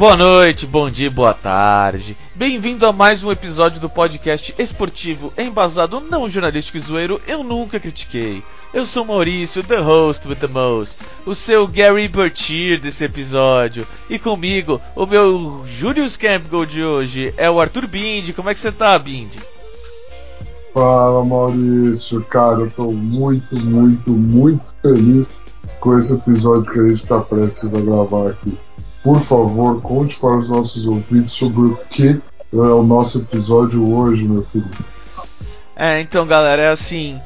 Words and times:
Boa 0.00 0.16
noite, 0.16 0.66
bom 0.66 0.88
dia, 0.88 1.10
boa 1.10 1.34
tarde. 1.34 2.16
Bem-vindo 2.34 2.86
a 2.86 2.92
mais 2.92 3.22
um 3.22 3.30
episódio 3.30 3.82
do 3.82 3.90
podcast 3.90 4.54
esportivo 4.58 5.30
embasado 5.36 6.00
não 6.00 6.26
jornalístico 6.26 6.78
e 6.78 6.80
zoeiro 6.80 7.20
Eu 7.28 7.44
Nunca 7.44 7.78
Critiquei. 7.78 8.42
Eu 8.72 8.86
sou 8.86 9.04
Maurício, 9.04 9.62
the 9.62 9.76
host 9.76 10.26
with 10.26 10.36
the 10.36 10.46
most, 10.46 11.04
o 11.26 11.34
seu 11.34 11.66
Gary 11.68 12.08
Bertier 12.08 12.80
desse 12.80 13.04
episódio. 13.04 13.86
E 14.08 14.18
comigo, 14.18 14.80
o 14.96 15.04
meu 15.04 15.66
Julius 15.66 16.16
Campbell 16.16 16.64
de 16.64 16.82
hoje 16.82 17.34
é 17.36 17.50
o 17.50 17.60
Arthur 17.60 17.86
Bindi. 17.86 18.32
Como 18.32 18.48
é 18.48 18.54
que 18.54 18.60
você 18.60 18.72
tá, 18.72 18.98
Bindi? 18.98 19.38
Fala 20.72 21.22
Maurício, 21.22 22.22
cara, 22.22 22.60
eu 22.60 22.70
tô 22.70 22.90
muito, 22.90 23.54
muito, 23.54 24.12
muito 24.12 24.74
feliz 24.80 25.42
com 25.78 25.94
esse 25.94 26.14
episódio 26.14 26.72
que 26.72 26.80
a 26.80 26.88
gente 26.88 27.04
tá 27.04 27.20
prestes 27.20 27.74
a 27.74 27.80
gravar 27.82 28.30
aqui. 28.30 28.56
Por 29.02 29.20
favor, 29.20 29.80
conte 29.80 30.18
para 30.18 30.36
os 30.36 30.50
nossos 30.50 30.86
ouvintes 30.86 31.34
sobre 31.34 31.60
o 31.60 31.76
que 31.88 32.20
é 32.52 32.56
o 32.56 32.82
nosso 32.82 33.18
episódio 33.18 33.94
hoje, 33.94 34.24
meu 34.24 34.42
filho. 34.42 34.68
É, 35.76 36.00
então, 36.00 36.26
galera, 36.26 36.62
é 36.62 36.68
assim. 36.68 37.18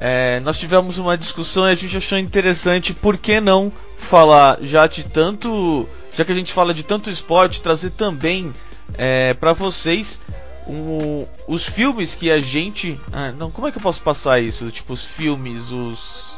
É, 0.00 0.40
nós 0.40 0.58
tivemos 0.58 0.98
uma 0.98 1.16
discussão 1.16 1.66
e 1.66 1.70
a 1.70 1.74
gente 1.74 1.96
achou 1.96 2.18
interessante 2.18 2.92
por 2.92 3.16
que 3.16 3.40
não 3.40 3.72
falar 3.96 4.58
já 4.60 4.86
de 4.86 5.04
tanto. 5.04 5.88
Já 6.12 6.24
que 6.24 6.32
a 6.32 6.34
gente 6.34 6.52
fala 6.52 6.74
de 6.74 6.82
tanto 6.82 7.08
esporte, 7.08 7.62
trazer 7.62 7.90
também 7.90 8.52
é, 8.98 9.32
para 9.34 9.52
vocês 9.52 10.20
um, 10.66 11.24
os 11.46 11.64
filmes 11.64 12.14
que 12.14 12.30
a 12.30 12.38
gente. 12.38 13.00
Ah, 13.12 13.32
não, 13.32 13.50
como 13.50 13.68
é 13.68 13.72
que 13.72 13.78
eu 13.78 13.82
posso 13.82 14.02
passar 14.02 14.40
isso? 14.40 14.70
Tipo, 14.70 14.92
os 14.92 15.04
filmes, 15.04 15.70
os. 15.70 16.36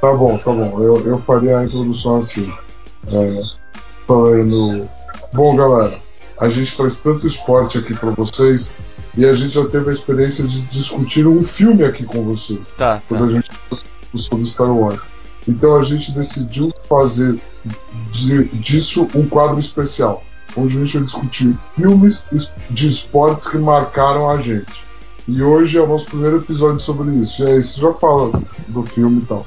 Tá 0.00 0.12
bom, 0.12 0.38
tá 0.38 0.52
bom. 0.52 0.82
Eu, 0.82 1.06
eu 1.06 1.18
faria 1.18 1.58
a 1.58 1.64
introdução 1.64 2.16
assim. 2.16 2.52
É, 3.08 3.42
falando: 4.10 4.88
Bom, 5.32 5.54
galera, 5.54 5.96
a 6.36 6.48
gente 6.48 6.76
traz 6.76 6.98
tanto 6.98 7.26
esporte 7.26 7.78
aqui 7.78 7.94
para 7.94 8.10
vocês 8.10 8.72
e 9.16 9.24
a 9.24 9.32
gente 9.32 9.50
já 9.50 9.64
teve 9.66 9.88
a 9.88 9.92
experiência 9.92 10.44
de 10.44 10.62
discutir 10.62 11.26
um 11.28 11.44
filme 11.44 11.84
aqui 11.84 12.04
com 12.04 12.24
vocês. 12.24 12.74
Tá. 12.76 13.00
Quando 13.08 13.20
tá. 13.20 13.26
a 13.26 13.28
gente 13.28 13.50
sobre 14.14 14.44
Star 14.44 14.74
Wars. 14.76 15.00
Então 15.46 15.76
a 15.76 15.82
gente 15.82 16.12
decidiu 16.12 16.72
fazer 16.88 17.40
de, 18.10 18.44
disso 18.46 19.08
um 19.14 19.26
quadro 19.28 19.58
especial, 19.60 20.24
onde 20.56 20.76
a 20.76 20.84
gente 20.84 20.94
vai 20.94 21.04
discutir 21.04 21.54
filmes 21.76 22.24
de 22.68 22.88
esportes 22.88 23.46
que 23.46 23.58
marcaram 23.58 24.28
a 24.28 24.38
gente. 24.38 24.84
E 25.28 25.40
hoje 25.42 25.78
é 25.78 25.80
o 25.80 25.86
nosso 25.86 26.06
primeiro 26.06 26.38
episódio 26.38 26.80
sobre 26.80 27.10
isso. 27.14 27.42
E 27.42 27.46
aí, 27.46 27.62
você 27.62 27.80
já 27.80 27.92
fala 27.92 28.32
do 28.66 28.82
filme 28.82 29.22
e 29.22 29.26
tal. 29.26 29.46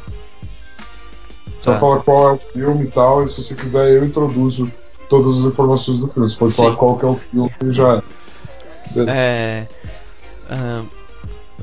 Você 1.63 1.71
Tá. 1.71 1.79
fala 1.79 2.01
qual 2.03 2.29
é 2.29 2.33
o 2.33 2.37
filme 2.37 2.83
e 2.83 2.91
tal, 2.91 3.23
e 3.23 3.27
se 3.29 3.41
você 3.41 3.55
quiser 3.55 3.89
eu 3.91 4.03
introduzo 4.03 4.69
todas 5.07 5.39
as 5.39 5.45
informações 5.45 5.99
do 5.99 6.09
filme. 6.09 6.27
Você 6.29 6.35
pode 6.37 6.51
Sim. 6.51 6.61
falar 6.63 6.75
qual 6.75 6.97
que 6.97 7.05
é 7.05 7.07
o 7.07 7.15
filme 7.15 7.51
e 7.63 7.69
já 7.71 8.03
é. 8.97 8.99
É. 9.07 9.67
ah, 10.49 10.83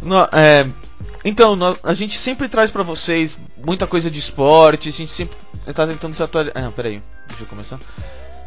nó- 0.02 0.26
é, 0.32 0.66
então, 1.22 1.54
a 1.84 1.92
gente 1.92 2.16
sempre 2.18 2.48
traz 2.48 2.70
pra 2.70 2.82
vocês 2.82 3.38
muita 3.66 3.86
coisa 3.86 4.10
de 4.10 4.18
esporte, 4.18 4.88
a 4.88 4.92
gente 4.92 5.12
sempre 5.12 5.36
tá 5.74 5.86
tentando 5.86 6.14
se 6.14 6.22
atualizar. 6.22 6.54
Ah, 6.56 6.72
peraí, 6.74 7.02
deixa 7.28 7.44
eu 7.44 7.46
começar. 7.46 7.78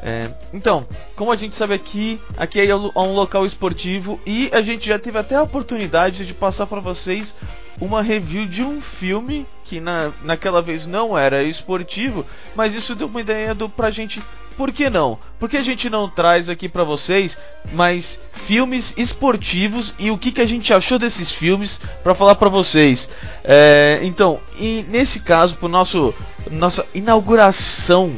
É, 0.06 0.30
então, 0.54 0.86
como 1.16 1.32
a 1.32 1.38
gente 1.38 1.56
sabe 1.56 1.74
aqui, 1.74 2.20
aqui 2.36 2.60
é 2.60 2.76
um 2.76 2.92
um 2.94 3.14
local 3.14 3.46
esportivo 3.46 4.20
e 4.26 4.50
a 4.52 4.62
gente 4.62 4.86
já 4.86 5.00
teve 5.00 5.18
até 5.18 5.36
a 5.36 5.44
oportunidade 5.44 6.26
de 6.26 6.34
passar 6.34 6.68
pra 6.68 6.82
vocês 6.82 7.34
uma 7.80 8.02
review 8.02 8.46
de 8.46 8.62
um 8.62 8.82
filme 8.82 9.46
que 9.64 9.80
na, 9.80 10.12
naquela 10.22 10.62
vez 10.62 10.88
não 10.88 11.18
era 11.18 11.42
esportivo, 11.42 12.26
mas 12.54 12.76
isso 12.76 12.96
deu 12.96 13.08
uma 13.08 13.22
ideia 13.22 13.56
do, 13.56 13.70
pra 13.70 13.90
gente. 13.90 14.22
Por 14.58 14.74
que 14.74 14.90
não? 14.90 15.18
Por 15.40 15.50
que 15.50 15.56
a 15.56 15.64
gente 15.64 15.90
não 15.90 16.10
traz 16.10 16.50
aqui 16.50 16.68
pra 16.68 16.84
vocês 16.84 17.38
mais 17.72 18.20
filmes 18.34 18.94
esportivos 18.98 19.96
e 19.98 20.12
o 20.12 20.18
que, 20.18 20.34
que 20.34 20.42
a 20.42 20.46
gente 20.46 20.74
achou 20.74 21.00
desses 21.00 21.32
filmes 21.32 21.80
pra 22.04 22.14
falar 22.14 22.36
pra 22.36 22.50
vocês? 22.50 23.10
É, 23.42 24.00
então, 24.04 24.42
e 24.60 24.86
nesse 24.90 25.22
caso, 25.22 25.56
pro 25.56 25.70
nosso 25.70 26.14
nossa 26.52 26.86
inauguração 26.94 28.14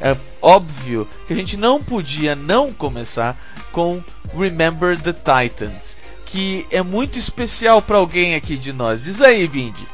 é 0.00 0.16
óbvio 0.40 1.06
que 1.26 1.32
a 1.32 1.36
gente 1.36 1.56
não 1.56 1.82
podia 1.82 2.34
não 2.34 2.72
começar 2.72 3.38
com 3.72 4.02
Remember 4.36 4.98
the 5.00 5.12
Titans, 5.12 5.96
que 6.24 6.66
é 6.70 6.82
muito 6.82 7.18
especial 7.18 7.80
pra 7.80 7.98
alguém 7.98 8.34
aqui 8.34 8.56
de 8.56 8.72
nós. 8.72 9.04
Diz 9.04 9.20
aí, 9.20 9.46
Bindi. 9.46 9.86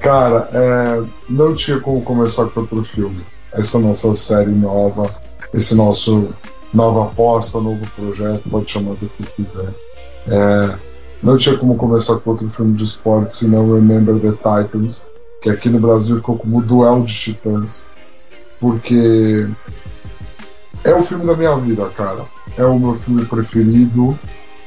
Cara, 0.00 0.48
é, 0.52 1.02
não 1.28 1.54
tinha 1.54 1.78
como 1.78 2.02
começar 2.02 2.46
com 2.46 2.60
outro 2.60 2.82
filme. 2.84 3.20
Essa 3.52 3.78
nossa 3.78 4.14
série 4.14 4.50
nova, 4.50 5.14
esse 5.52 5.74
nosso 5.74 6.28
nova 6.72 7.04
aposta, 7.04 7.60
novo 7.60 7.86
projeto, 7.94 8.48
pode 8.48 8.70
chamar 8.70 8.94
do 8.94 9.08
que 9.08 9.24
quiser. 9.32 9.68
É, 10.28 10.74
não 11.22 11.36
tinha 11.36 11.56
como 11.56 11.76
começar 11.76 12.16
com 12.18 12.30
outro 12.30 12.48
filme 12.48 12.72
de 12.74 12.84
esporte 12.84 13.34
senão 13.34 13.74
Remember 13.74 14.18
the 14.18 14.32
Titans, 14.32 15.04
que 15.42 15.50
aqui 15.50 15.68
no 15.68 15.80
Brasil 15.80 16.16
ficou 16.16 16.38
como 16.38 16.62
Duelo 16.62 17.04
de 17.04 17.12
Titãs, 17.12 17.82
porque 18.60 19.48
é 20.84 20.94
o 20.94 21.02
filme 21.02 21.26
da 21.26 21.36
minha 21.36 21.56
vida, 21.56 21.88
cara. 21.90 22.24
É 22.56 22.64
o 22.64 22.78
meu 22.78 22.94
filme 22.94 23.24
preferido, 23.24 24.18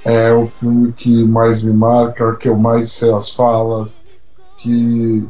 é 0.03 0.33
o 0.33 0.45
filme 0.45 0.91
que 0.91 1.23
mais 1.23 1.61
me 1.61 1.73
marca, 1.73 2.35
que 2.35 2.49
eu 2.49 2.57
mais 2.57 2.91
sei 2.91 3.13
as 3.13 3.29
falas, 3.29 3.97
que 4.57 5.27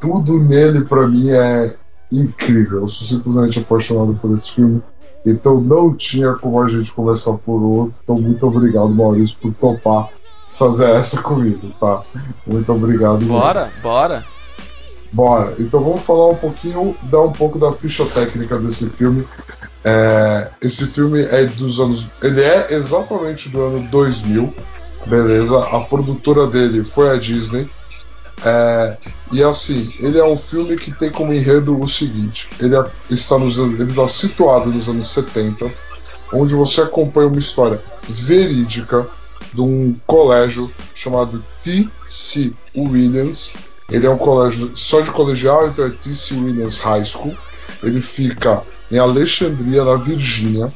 tudo 0.00 0.38
nele 0.38 0.82
pra 0.82 1.06
mim 1.06 1.30
é 1.30 1.74
incrível. 2.12 2.82
Eu 2.82 2.88
sou 2.88 3.06
simplesmente 3.06 3.58
apaixonado 3.58 4.18
por 4.20 4.32
esse 4.32 4.52
filme. 4.52 4.82
Então 5.26 5.60
não 5.60 5.94
tinha 5.94 6.34
como 6.34 6.62
a 6.62 6.68
gente 6.68 6.92
começar 6.92 7.36
por 7.38 7.60
outro. 7.60 7.98
Então 8.02 8.20
muito 8.20 8.46
obrigado, 8.46 8.88
Maurício, 8.88 9.36
por 9.40 9.52
topar 9.54 10.08
fazer 10.58 10.90
essa 10.90 11.22
comigo, 11.22 11.70
tá? 11.78 12.02
Muito 12.46 12.72
obrigado. 12.72 13.20
mesmo. 13.20 13.34
Bora, 13.82 14.24
bora. 15.12 15.54
Então 15.58 15.80
vamos 15.80 16.04
falar 16.04 16.28
um 16.28 16.36
pouquinho, 16.36 16.96
dar 17.04 17.22
um 17.22 17.32
pouco 17.32 17.58
da 17.58 17.72
ficha 17.72 18.04
técnica 18.06 18.58
desse 18.58 18.88
filme. 18.88 19.26
É, 19.84 20.50
esse 20.60 20.86
filme 20.86 21.22
é 21.22 21.44
dos 21.46 21.80
anos. 21.80 22.08
Ele 22.22 22.40
é 22.40 22.74
exatamente 22.74 23.48
do 23.48 23.62
ano 23.62 23.88
2000, 23.88 24.52
beleza? 25.06 25.58
A 25.64 25.80
produtora 25.80 26.46
dele 26.46 26.84
foi 26.84 27.10
a 27.10 27.16
Disney. 27.16 27.68
É, 28.44 28.96
e 29.32 29.42
assim, 29.42 29.92
ele 29.98 30.18
é 30.18 30.24
um 30.24 30.36
filme 30.36 30.76
que 30.76 30.92
tem 30.92 31.10
como 31.10 31.32
enredo 31.32 31.78
o 31.78 31.88
seguinte: 31.88 32.50
ele 32.60 32.76
é- 32.76 32.86
está, 33.10 33.38
nos, 33.38 33.58
ele 33.58 33.82
está 33.90 34.06
situado 34.06 34.70
nos 34.70 34.88
anos 34.88 35.08
70, 35.08 35.70
onde 36.32 36.54
você 36.54 36.82
acompanha 36.82 37.28
uma 37.28 37.38
história 37.38 37.82
verídica 38.08 39.06
de 39.52 39.60
um 39.60 39.96
colégio 40.06 40.70
chamado 40.94 41.44
T.C. 41.62 42.52
Williams. 42.76 43.54
Ele 43.90 44.06
é 44.06 44.10
um 44.10 44.18
colégio 44.18 44.70
só 44.74 45.00
de 45.00 45.10
colegial, 45.10 45.68
então 45.68 45.86
é 45.86 45.90
T.C. 45.90 46.34
Williams 46.34 46.80
High 46.80 47.04
School. 47.04 47.34
Ele 47.82 48.00
fica 48.00 48.62
em 48.90 48.98
Alexandria, 48.98 49.84
na 49.84 49.96
Virgínia. 49.96 50.72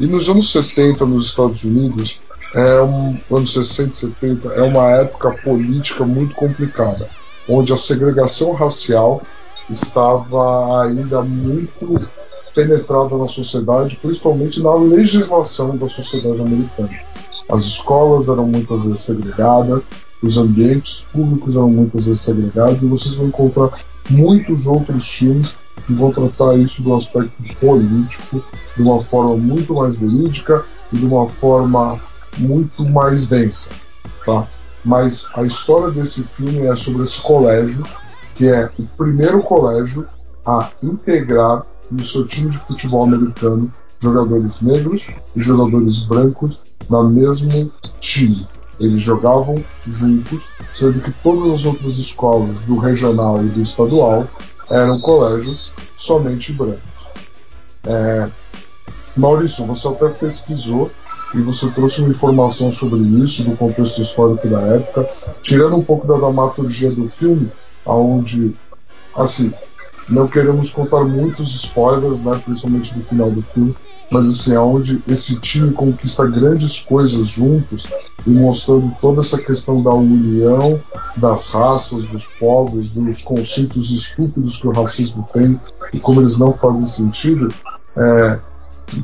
E 0.00 0.06
nos 0.06 0.28
anos 0.28 0.50
70, 0.50 1.06
nos 1.06 1.26
Estados 1.26 1.64
Unidos, 1.64 2.20
é 2.54 2.80
um, 2.80 3.18
anos 3.30 3.52
60 3.52 3.90
e 3.90 3.96
70, 3.96 4.48
é 4.48 4.62
uma 4.62 4.90
época 4.90 5.30
política 5.44 6.04
muito 6.04 6.34
complicada, 6.34 7.08
onde 7.48 7.72
a 7.72 7.76
segregação 7.76 8.52
racial 8.52 9.22
estava 9.70 10.82
ainda 10.82 11.22
muito 11.22 12.08
penetrada 12.54 13.16
na 13.16 13.26
sociedade, 13.26 13.96
principalmente 13.96 14.62
na 14.62 14.74
legislação 14.74 15.76
da 15.76 15.86
sociedade 15.86 16.40
americana. 16.40 16.90
As 17.48 17.62
escolas 17.62 18.28
eram 18.28 18.46
muitas 18.46 18.84
vezes 18.84 19.00
segregadas, 19.00 19.90
os 20.22 20.38
ambientes 20.38 21.06
públicos 21.12 21.54
eram 21.56 21.70
muitas 21.70 22.06
vezes 22.06 22.22
segregados, 22.22 22.82
e 22.82 22.86
vocês 22.86 23.14
vão 23.14 23.28
encontrar 23.28 23.84
muitos 24.08 24.66
outros 24.66 25.08
filmes 25.08 25.56
que 25.86 25.92
vão 25.92 26.10
tratar 26.10 26.56
isso 26.56 26.82
do 26.82 26.94
aspecto 26.94 27.42
político 27.60 28.42
de 28.76 28.82
uma 28.82 29.00
forma 29.00 29.36
muito 29.36 29.74
mais 29.74 29.96
verídica 29.96 30.64
e 30.92 30.96
de 30.96 31.04
uma 31.04 31.26
forma 31.26 32.00
muito 32.38 32.84
mais 32.88 33.26
densa, 33.26 33.70
tá? 34.24 34.46
Mas 34.84 35.28
a 35.34 35.42
história 35.42 35.90
desse 35.90 36.22
filme 36.22 36.60
é 36.60 36.74
sobre 36.76 37.02
esse 37.02 37.20
colégio, 37.20 37.84
que 38.34 38.46
é 38.46 38.70
o 38.78 38.84
primeiro 38.96 39.42
colégio 39.42 40.06
a 40.44 40.70
integrar 40.82 41.64
no 41.90 42.04
seu 42.04 42.26
time 42.26 42.50
de 42.50 42.58
futebol 42.58 43.04
americano 43.04 43.72
jogadores 43.98 44.60
negros 44.60 45.08
e 45.34 45.40
jogadores 45.40 45.98
brancos 46.00 46.60
no 46.88 47.08
mesmo 47.08 47.72
time. 47.98 48.46
Eles 48.78 49.00
jogavam 49.00 49.62
juntos, 49.86 50.50
sendo 50.72 51.00
que 51.00 51.10
todas 51.22 51.50
as 51.50 51.66
outras 51.66 51.98
escolas 51.98 52.60
do 52.60 52.76
regional 52.76 53.42
e 53.42 53.48
do 53.48 53.60
estadual 53.60 54.28
eram 54.70 55.00
colégios 55.00 55.72
somente 55.94 56.52
brancos. 56.52 57.10
É, 57.84 58.30
Maurício, 59.16 59.64
você 59.64 59.88
até 59.88 60.08
pesquisou 60.10 60.90
e 61.34 61.40
você 61.40 61.70
trouxe 61.70 62.02
uma 62.02 62.10
informação 62.10 62.70
sobre 62.70 63.00
isso, 63.00 63.44
do 63.44 63.56
contexto 63.56 64.00
histórico 64.00 64.48
da 64.48 64.60
época, 64.60 65.08
tirando 65.42 65.76
um 65.76 65.82
pouco 65.82 66.06
da 66.06 66.16
dramaturgia 66.16 66.90
do 66.90 67.06
filme, 67.06 67.50
aonde, 67.84 68.54
assim, 69.14 69.52
não 70.08 70.28
queremos 70.28 70.70
contar 70.70 71.04
muitos 71.04 71.54
spoilers, 71.54 72.22
né, 72.22 72.40
principalmente 72.44 72.94
do 72.94 73.02
final 73.02 73.30
do 73.30 73.42
filme, 73.42 73.74
mas 74.10 74.28
assim, 74.28 74.54
aonde 74.54 75.02
esse 75.08 75.40
time 75.40 75.72
conquista 75.72 76.26
grandes 76.26 76.80
coisas 76.80 77.26
juntos 77.26 77.88
e 78.26 78.30
mostrando 78.30 78.94
toda 79.00 79.20
essa 79.20 79.38
questão 79.38 79.82
da 79.82 79.92
união 79.92 80.78
das 81.16 81.50
raças, 81.50 82.04
dos 82.04 82.26
povos, 82.26 82.90
dos 82.90 83.22
conceitos 83.22 83.90
estúpidos 83.90 84.58
que 84.58 84.68
o 84.68 84.72
racismo 84.72 85.28
tem 85.32 85.58
e 85.92 85.98
como 85.98 86.20
eles 86.20 86.38
não 86.38 86.52
fazem 86.52 86.86
sentido. 86.86 87.52
É, 87.96 88.38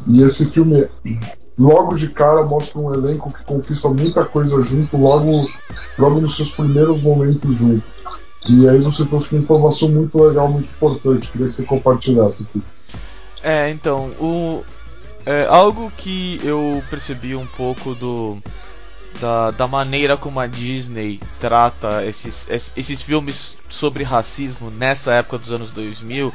e 0.06 0.22
esse 0.22 0.46
filme, 0.46 0.86
logo 1.58 1.94
de 1.94 2.10
cara, 2.10 2.44
mostra 2.44 2.78
um 2.78 2.94
elenco 2.94 3.32
que 3.32 3.44
conquista 3.44 3.88
muita 3.88 4.24
coisa 4.24 4.62
junto, 4.62 4.96
logo, 4.96 5.48
logo 5.98 6.20
nos 6.20 6.36
seus 6.36 6.52
primeiros 6.52 7.02
momentos 7.02 7.56
juntos. 7.56 8.02
E 8.48 8.68
aí 8.68 8.80
você 8.80 9.04
trouxe 9.06 9.34
uma 9.34 9.42
informação 9.42 9.88
muito 9.88 10.20
legal, 10.20 10.48
muito 10.48 10.68
importante. 10.68 11.30
Queria 11.30 11.46
que 11.46 11.52
você 11.52 11.64
compartilhasse 11.64 12.44
aqui. 12.44 12.62
É, 13.42 13.70
então, 13.70 14.06
o, 14.20 14.64
é, 15.26 15.46
algo 15.48 15.92
que 15.96 16.40
eu 16.42 16.82
percebi 16.90 17.34
um 17.34 17.46
pouco 17.46 17.94
do 17.94 18.42
da, 19.20 19.50
da 19.50 19.68
maneira 19.68 20.16
como 20.16 20.40
a 20.40 20.46
Disney 20.46 21.20
trata 21.38 22.04
esses, 22.04 22.48
esses 22.76 23.02
filmes 23.02 23.58
sobre 23.68 24.02
racismo 24.04 24.70
nessa 24.70 25.12
época 25.12 25.38
dos 25.38 25.52
anos 25.52 25.70
2000 25.70 26.32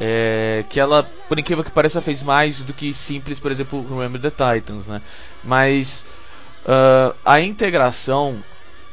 é, 0.00 0.64
que 0.68 0.80
ela, 0.80 1.08
por 1.28 1.38
incrível 1.38 1.62
que 1.62 1.70
pareça, 1.70 2.00
fez 2.00 2.22
mais 2.22 2.64
do 2.64 2.72
que 2.72 2.92
simples, 2.92 3.38
por 3.38 3.50
exemplo, 3.52 3.86
Remember 3.88 4.20
the 4.20 4.30
Titans, 4.30 4.88
né? 4.88 5.00
Mas 5.42 6.04
uh, 6.64 7.14
a 7.24 7.40
integração 7.40 8.42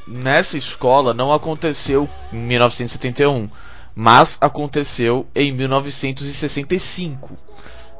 nessa 0.07 0.57
escola 0.57 1.13
não 1.13 1.31
aconteceu 1.33 2.09
em 2.31 2.37
1971, 2.37 3.49
mas 3.95 4.37
aconteceu 4.41 5.27
em 5.33 5.51
1965. 5.51 7.37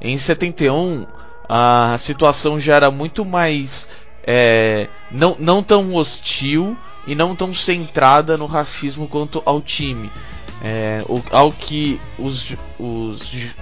Em 0.02 0.18
71, 0.18 1.06
a 1.48 1.96
situação 1.98 2.60
já 2.60 2.76
era 2.76 2.90
muito 2.90 3.24
mais 3.24 4.06
é, 4.26 4.88
não, 5.12 5.36
não 5.40 5.64
tão 5.64 5.94
hostil 5.96 6.78
e 7.06 7.16
não 7.16 7.36
tão 7.36 7.54
centrada 7.54 8.38
no 8.38 8.46
racismo 8.46 9.08
quanto 9.08 9.42
ao 9.46 9.62
time. 9.62 10.12
É, 10.64 11.04
o, 11.10 11.22
ao 11.32 11.52
que 11.52 12.00
os, 12.20 12.56
os, 12.80 13.56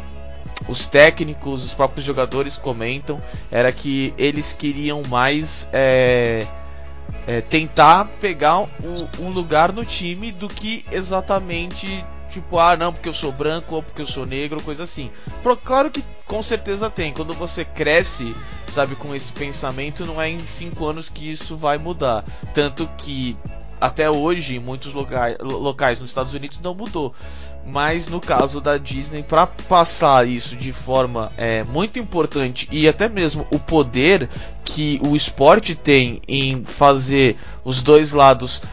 os 0.68 0.86
técnicos, 0.86 1.65
os 1.65 1.74
próprios 1.74 2.06
jogadores 2.06 2.57
comentam, 2.57 3.21
era 3.50 3.71
que 3.71 4.13
eles 4.18 4.53
queriam 4.53 5.01
mais 5.03 5.69
é, 5.71 6.45
é, 7.25 7.41
tentar 7.41 8.06
pegar 8.19 8.59
um, 8.59 8.68
um 9.19 9.30
lugar 9.30 9.71
no 9.71 9.86
time 9.86 10.31
do 10.31 10.47
que 10.47 10.86
exatamente 10.91 12.06
tipo, 12.29 12.57
ah, 12.59 12.77
não, 12.77 12.93
porque 12.93 13.09
eu 13.09 13.13
sou 13.13 13.31
branco 13.31 13.75
ou 13.75 13.83
porque 13.83 14.01
eu 14.01 14.07
sou 14.07 14.25
negro, 14.25 14.61
coisa 14.61 14.83
assim. 14.83 15.09
Pro, 15.41 15.57
claro 15.57 15.91
que 15.91 16.03
com 16.25 16.41
certeza 16.41 16.89
tem. 16.89 17.11
Quando 17.11 17.33
você 17.33 17.65
cresce, 17.65 18.35
sabe, 18.67 18.95
com 18.95 19.13
esse 19.13 19.31
pensamento, 19.31 20.05
não 20.05 20.21
é 20.21 20.29
em 20.29 20.39
cinco 20.39 20.85
anos 20.85 21.09
que 21.09 21.29
isso 21.29 21.57
vai 21.57 21.77
mudar. 21.77 22.23
Tanto 22.53 22.89
que 22.97 23.35
até 23.81 24.09
hoje 24.09 24.55
em 24.55 24.59
muitos 24.59 24.93
locais, 24.93 25.37
locais 25.41 25.99
nos 25.99 26.09
Estados 26.09 26.33
Unidos 26.33 26.59
não 26.61 26.75
mudou. 26.75 27.13
Mas 27.65 28.07
no 28.07 28.19
caso 28.19 28.59
da 28.59 28.77
Disney, 28.77 29.23
para 29.23 29.47
passar 29.47 30.27
isso 30.27 30.55
de 30.55 30.73
forma 30.73 31.31
é, 31.37 31.63
muito 31.63 31.99
importante 31.99 32.67
e 32.71 32.87
até 32.87 33.07
mesmo 33.07 33.47
o 33.51 33.59
poder 33.59 34.29
que 34.63 34.99
o 35.03 35.15
esporte 35.15 35.75
tem 35.75 36.21
em 36.27 36.63
fazer 36.63 37.37
os 37.63 37.81
dois 37.81 38.13
lados 38.13 38.63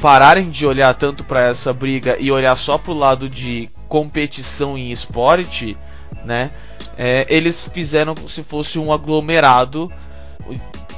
pararem 0.00 0.50
de 0.50 0.66
olhar 0.66 0.94
tanto 0.94 1.24
para 1.24 1.42
essa 1.42 1.72
briga 1.72 2.16
e 2.18 2.30
olhar 2.30 2.56
só 2.56 2.76
pro 2.78 2.92
lado 2.92 3.28
de 3.28 3.70
competição 3.88 4.76
em 4.76 4.90
esporte, 4.90 5.76
né? 6.24 6.50
É, 6.96 7.26
eles 7.28 7.68
fizeram 7.72 8.14
como 8.14 8.28
se 8.28 8.42
fosse 8.42 8.78
um 8.78 8.92
aglomerado 8.92 9.90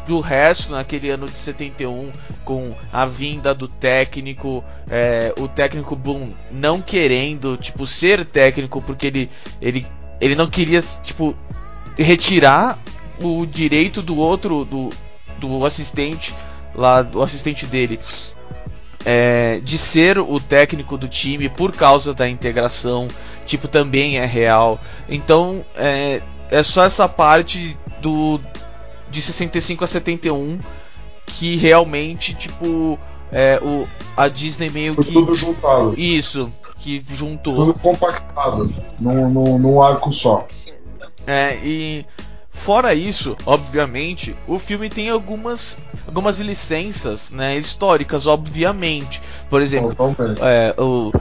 do 0.06 0.20
resto 0.20 0.72
naquele 0.72 1.10
ano 1.10 1.28
de 1.28 1.38
71 1.38 2.12
com 2.44 2.74
a 2.92 3.04
vinda 3.04 3.52
do 3.52 3.66
técnico 3.66 4.62
é, 4.88 5.34
o 5.36 5.48
técnico 5.48 5.96
Boom 5.96 6.32
não 6.50 6.80
querendo 6.80 7.56
tipo 7.56 7.86
ser 7.86 8.24
técnico 8.24 8.80
porque 8.80 9.06
ele 9.06 9.30
ele 9.60 9.84
ele 10.20 10.36
não 10.36 10.48
queria 10.48 10.80
tipo 10.80 11.34
retirar 11.98 12.78
o 13.20 13.44
direito 13.46 14.00
do 14.00 14.16
outro 14.16 14.64
do, 14.64 14.90
do 15.38 15.64
assistente 15.66 16.32
lá 16.74 17.02
do 17.02 17.20
assistente 17.20 17.66
dele 17.66 17.98
é, 19.08 19.60
de 19.62 19.78
ser 19.78 20.18
o 20.18 20.40
técnico 20.40 20.98
do 20.98 21.06
time 21.06 21.48
por 21.48 21.70
causa 21.70 22.12
da 22.12 22.28
integração, 22.28 23.06
tipo, 23.46 23.68
também 23.68 24.18
é 24.18 24.26
real. 24.26 24.80
Então, 25.08 25.64
é, 25.76 26.20
é 26.50 26.62
só 26.64 26.84
essa 26.84 27.08
parte 27.08 27.78
do 28.02 28.40
de 29.08 29.22
65 29.22 29.84
a 29.84 29.86
71 29.86 30.58
que 31.24 31.54
realmente, 31.54 32.34
tipo, 32.34 32.98
é, 33.30 33.60
o, 33.62 33.86
a 34.16 34.26
Disney 34.26 34.70
meio 34.70 34.92
Foi 34.94 35.04
que. 35.04 35.12
tudo 35.12 35.34
juntado. 35.34 35.94
Isso, 35.96 36.50
que 36.80 37.04
juntou. 37.08 37.54
Tudo 37.54 37.74
compactado, 37.74 38.74
num, 38.98 39.30
num, 39.30 39.58
num 39.58 39.82
arco 39.82 40.12
só. 40.12 40.44
É, 41.24 41.56
e 41.62 42.04
Fora 42.56 42.94
isso, 42.94 43.36
obviamente, 43.44 44.34
o 44.48 44.58
filme 44.58 44.88
tem 44.88 45.10
algumas, 45.10 45.78
algumas 46.06 46.40
licenças 46.40 47.30
né, 47.30 47.56
históricas, 47.56 48.26
obviamente. 48.26 49.20
Por 49.48 49.62
exemplo, 49.62 49.94
é, 50.40 50.74
o, 50.80 51.12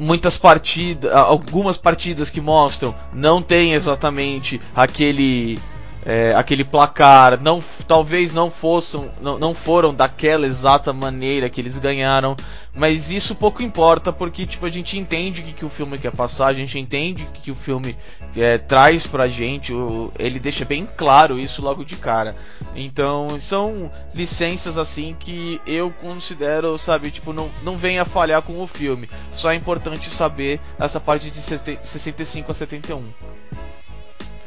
muitas 0.00 0.38
partidas, 0.38 1.12
algumas 1.12 1.76
partidas 1.76 2.30
que 2.30 2.40
mostram 2.40 2.94
não 3.12 3.42
tem 3.42 3.74
exatamente 3.74 4.58
aquele 4.74 5.58
é, 6.04 6.34
aquele 6.34 6.64
placar, 6.64 7.40
não, 7.40 7.62
talvez 7.88 8.34
não 8.34 8.50
fossem, 8.50 9.10
não, 9.20 9.38
não 9.38 9.54
foram 9.54 9.94
daquela 9.94 10.46
exata 10.46 10.92
maneira 10.92 11.48
que 11.48 11.60
eles 11.60 11.78
ganharam, 11.78 12.36
mas 12.74 13.10
isso 13.10 13.34
pouco 13.34 13.62
importa 13.62 14.12
porque 14.12 14.44
tipo 14.44 14.66
a 14.66 14.70
gente 14.70 14.98
entende 14.98 15.40
o 15.40 15.44
que, 15.44 15.52
que 15.52 15.64
o 15.64 15.70
filme 15.70 15.98
quer 15.98 16.12
passar, 16.12 16.48
a 16.48 16.52
gente 16.52 16.78
entende 16.78 17.24
o 17.24 17.26
que, 17.28 17.42
que 17.42 17.50
o 17.50 17.54
filme 17.54 17.96
é, 18.36 18.58
traz 18.58 19.06
pra 19.06 19.28
gente, 19.28 19.72
o, 19.72 20.12
ele 20.18 20.38
deixa 20.38 20.64
bem 20.64 20.86
claro 20.96 21.38
isso 21.38 21.62
logo 21.62 21.84
de 21.84 21.96
cara. 21.96 22.36
Então 22.76 23.40
são 23.40 23.90
licenças 24.14 24.76
assim 24.76 25.16
que 25.18 25.60
eu 25.66 25.90
considero, 25.90 26.76
sabe, 26.76 27.10
tipo 27.10 27.32
não, 27.32 27.50
não 27.62 27.78
vem 27.78 27.98
a 27.98 28.04
falhar 28.04 28.42
com 28.42 28.60
o 28.60 28.66
filme. 28.66 29.08
Só 29.32 29.52
é 29.52 29.54
importante 29.54 30.10
saber 30.10 30.60
essa 30.78 31.00
parte 31.00 31.30
de 31.30 31.40
65 31.40 32.50
a 32.50 32.54
71. 32.54 33.04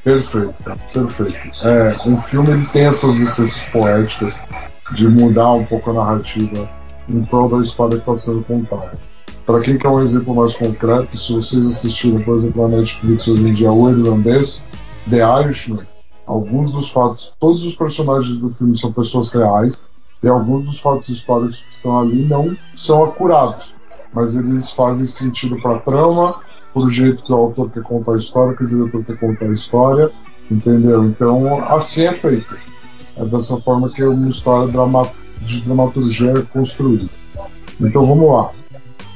Perfeito, 0.07 0.63
cara, 0.63 0.79
perfeito. 0.93 1.67
É, 1.67 1.97
um 2.05 2.17
filme 2.17 2.51
ele 2.51 2.65
tem 2.67 2.85
essas 2.85 3.13
licenças 3.13 3.65
poéticas 3.65 4.39
de 4.93 5.05
mudar 5.05 5.51
um 5.51 5.65
pouco 5.65 5.89
a 5.89 5.93
narrativa 5.95 6.69
em 7.09 7.25
prol 7.25 7.49
da 7.49 7.57
história 7.57 7.97
que 7.97 8.09
está 8.09 8.15
sendo 8.15 8.41
contada. 8.45 8.97
Para 9.45 9.59
quem 9.59 9.77
quer 9.77 9.89
um 9.89 9.99
exemplo 9.99 10.33
mais 10.33 10.55
concreto, 10.55 11.17
se 11.17 11.33
vocês 11.33 11.67
assistiram, 11.67 12.23
por 12.23 12.35
exemplo, 12.35 12.69
na 12.69 12.77
Netflix 12.77 13.27
hoje 13.27 13.49
em 13.49 13.51
dia, 13.51 13.69
O 13.69 13.89
Irlandês, 13.89 14.63
The 15.09 15.41
Irishman, 15.41 15.85
alguns 16.25 16.71
dos 16.71 16.89
fatos, 16.89 17.33
todos 17.37 17.65
os 17.65 17.75
personagens 17.75 18.37
do 18.37 18.49
filme 18.49 18.77
são 18.77 18.93
pessoas 18.93 19.29
reais, 19.33 19.83
e 20.23 20.27
alguns 20.29 20.63
dos 20.63 20.79
fatos 20.79 21.09
históricos 21.09 21.63
que 21.63 21.73
estão 21.73 21.99
ali 21.99 22.25
não 22.25 22.55
são 22.73 23.03
acurados, 23.03 23.75
mas 24.13 24.37
eles 24.37 24.71
fazem 24.71 25.05
sentido 25.05 25.61
para 25.61 25.75
a 25.75 25.79
trama, 25.79 26.39
por 26.77 26.91
jeito 26.91 27.23
que 27.23 27.33
o 27.33 27.35
autor 27.35 27.71
quer 27.71 27.81
contar 27.81 28.13
a 28.13 28.17
história, 28.17 28.55
que 28.55 28.63
o 28.63 28.67
diretor 28.67 29.03
quer 29.03 29.17
contar 29.17 29.45
a 29.45 29.51
história, 29.51 30.11
entendeu? 30.49 31.05
Então, 31.05 31.67
assim 31.73 32.05
é 32.05 32.13
feito. 32.13 32.55
É 33.15 33.25
dessa 33.25 33.57
forma 33.57 33.89
que 33.89 34.03
uma 34.03 34.29
história 34.29 34.71
de 35.41 35.61
dramaturgia 35.63 36.33
é 36.37 36.41
construída. 36.43 37.09
Então, 37.81 38.05
vamos 38.05 38.31
lá. 38.31 38.51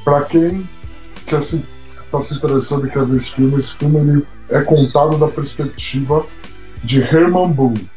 Para 0.04 0.22
quem 0.22 0.68
está 1.24 1.40
se, 1.40 1.64
tá 2.10 2.20
se 2.20 2.34
interessando 2.34 2.84
e 2.84 2.90
quer 2.90 3.04
ver 3.04 3.16
esse 3.16 3.30
filme, 3.30 3.56
esse 3.56 3.76
filme 3.76 4.00
ele 4.00 4.26
é 4.48 4.60
contado 4.62 5.16
da 5.16 5.28
perspectiva 5.28 6.26
de 6.82 7.00
Herman 7.00 7.52
Boone, 7.52 7.88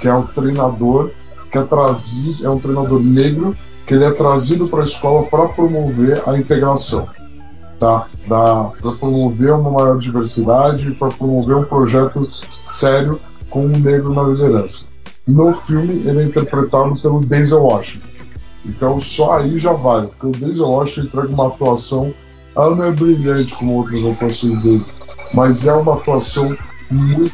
que 0.00 0.06
é 0.06 0.14
o 0.14 0.22
treinador 0.22 1.10
que 1.50 1.58
é 1.58 1.64
trazido, 1.64 2.46
é 2.46 2.48
um 2.48 2.60
treinador 2.60 3.02
negro 3.02 3.56
que 3.84 3.94
ele 3.94 4.04
é 4.04 4.10
trazido 4.12 4.68
para 4.68 4.82
a 4.82 4.84
escola 4.84 5.26
para 5.26 5.48
promover 5.48 6.22
a 6.28 6.38
integração 6.38 7.08
tá? 7.80 8.06
para 8.28 8.92
promover 8.98 9.54
uma 9.54 9.70
maior 9.70 9.98
diversidade, 9.98 10.92
para 10.92 11.08
promover 11.08 11.56
um 11.56 11.64
projeto 11.64 12.28
sério 12.60 13.18
com 13.48 13.64
um 13.64 13.78
negro 13.78 14.14
na 14.14 14.22
liderança. 14.22 14.84
No 15.26 15.52
filme, 15.52 16.06
ele 16.06 16.20
é 16.20 16.24
interpretado 16.24 17.00
pelo 17.00 17.20
Denzel 17.20 17.62
Washington. 17.62 18.06
Então, 18.64 19.00
só 19.00 19.38
aí 19.38 19.58
já 19.58 19.72
vale, 19.72 20.08
porque 20.08 20.26
o 20.26 20.30
Denzel 20.30 20.68
Washington 20.68 21.06
entrega 21.06 21.28
uma 21.28 21.48
atuação. 21.48 22.14
Ela 22.54 22.76
não 22.76 22.84
é 22.84 22.92
brilhante 22.92 23.54
como 23.54 23.74
outras 23.74 24.04
atuações 24.04 24.60
dele, 24.60 24.84
mas 25.32 25.66
é 25.66 25.72
uma 25.72 25.94
atuação 25.94 26.56
muito, 26.90 27.32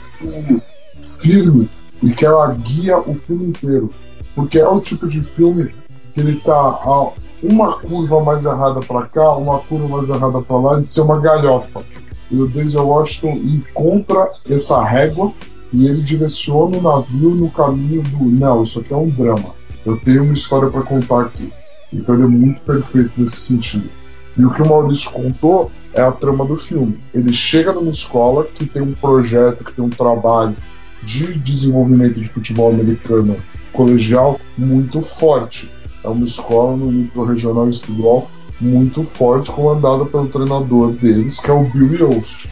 firme 1.03 1.69
e 2.03 2.11
que 2.11 2.25
ela 2.25 2.53
guia 2.53 2.99
o 2.99 3.15
filme 3.15 3.47
inteiro. 3.47 3.91
Porque 4.35 4.59
é 4.59 4.69
o 4.69 4.81
tipo 4.81 5.09
de 5.09 5.23
filme 5.23 5.75
que 6.15 6.21
ele 6.21 6.41
tá 6.41 6.55
a 6.55 7.13
uma 7.43 7.79
curva 7.79 8.23
mais 8.23 8.45
errada 8.45 8.81
para 8.81 9.07
cá, 9.07 9.37
uma 9.37 9.59
curva 9.61 9.89
mais 9.89 10.09
errada 10.09 10.41
para 10.41 10.57
lá, 10.57 10.81
de 10.81 10.87
ser 10.87 11.03
uma 11.03 11.21
galhofa. 11.21 11.83
E 12.31 12.37
o 12.37 12.47
Denzel 12.47 12.89
Washington 12.89 13.37
encontra 13.37 14.33
essa 14.49 14.83
régua 14.83 15.33
e 15.73 15.87
ele 15.87 16.03
direciona 16.03 16.79
o 16.79 16.83
navio 16.83 17.31
no 17.31 17.51
caminho 17.51 18.03
do 18.03 18.25
não, 18.25 18.63
isso 18.63 18.81
aqui 18.81 18.93
é 18.93 18.97
um 18.97 19.09
drama. 19.09 19.51
Eu 19.85 19.99
tenho 20.01 20.25
uma 20.25 20.33
história 20.33 20.69
para 20.69 20.83
contar 20.83 21.23
aqui. 21.23 21.53
Então 21.93 22.15
ele 22.15 22.25
é 22.25 22.29
muito 22.29 22.61
perfeito 22.63 23.13
nesse 23.17 23.37
sentido. 23.37 23.89
E 24.37 24.45
o 24.45 24.51
que 24.51 24.63
o 24.63 24.69
Maurício 24.69 25.11
contou 25.13 25.71
é 25.95 26.03
a 26.03 26.13
trama 26.13 26.45
do 26.45 26.57
filme. 26.57 26.99
Ele 27.15 27.33
chega 27.33 27.73
numa 27.73 27.91
escola 27.91 28.45
que 28.45 28.67
tem 28.67 28.83
um 28.83 28.93
projeto, 28.93 29.65
que 29.65 29.73
tem 29.73 29.85
um 29.85 29.91
trabalho 29.91 30.57
de 31.03 31.39
desenvolvimento 31.39 32.21
de 32.21 32.29
futebol 32.29 32.71
americano 32.71 33.37
colegial 33.73 34.41
muito 34.59 35.01
forte. 35.01 35.73
É 36.07 36.09
uma 36.09 36.25
escola 36.25 36.77
no 36.77 36.93
nível 36.93 37.25
regional 37.25 37.69
estadual 37.69 38.31
muito 38.61 39.03
forte, 39.03 39.51
comandada 39.51 40.05
pelo 40.07 40.29
treinador 40.29 40.93
deles, 40.93 41.41
que 41.41 41.51
é 41.51 41.53
o 41.53 41.65
Bill 41.65 41.95
Yost. 41.95 42.49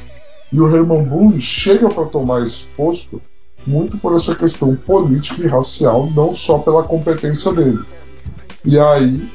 E 0.52 0.60
o 0.60 0.74
Herman 0.74 1.04
Boone 1.04 1.40
chega 1.40 1.88
para 1.88 2.06
tomar 2.06 2.42
esse 2.42 2.64
posto 2.76 3.22
muito 3.64 3.96
por 3.98 4.14
essa 4.14 4.34
questão 4.34 4.74
política 4.74 5.40
e 5.42 5.46
racial, 5.46 6.10
não 6.10 6.32
só 6.32 6.58
pela 6.58 6.82
competência 6.82 7.52
dele. 7.52 7.78
E 8.64 8.76
aí 8.76 9.28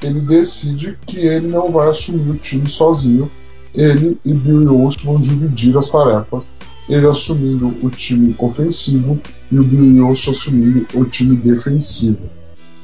ele 0.00 0.20
decide 0.20 0.96
que 1.04 1.18
ele 1.18 1.48
não 1.48 1.72
vai 1.72 1.88
assumir 1.88 2.30
o 2.30 2.38
time 2.38 2.68
sozinho. 2.68 3.30
Ele 3.74 4.16
e 4.24 4.32
Bill 4.32 4.62
Yost 4.62 5.04
vão 5.04 5.18
dividir 5.18 5.76
as 5.76 5.90
tarefas. 5.90 6.48
Ele 6.88 7.06
assumindo 7.08 7.74
o 7.82 7.90
time 7.90 8.36
ofensivo 8.38 9.18
e 9.50 9.58
o 9.58 9.64
Bill 9.64 10.06
Yost 10.06 10.30
assumindo 10.30 10.86
o 10.94 11.04
time 11.04 11.34
defensivo. 11.36 12.30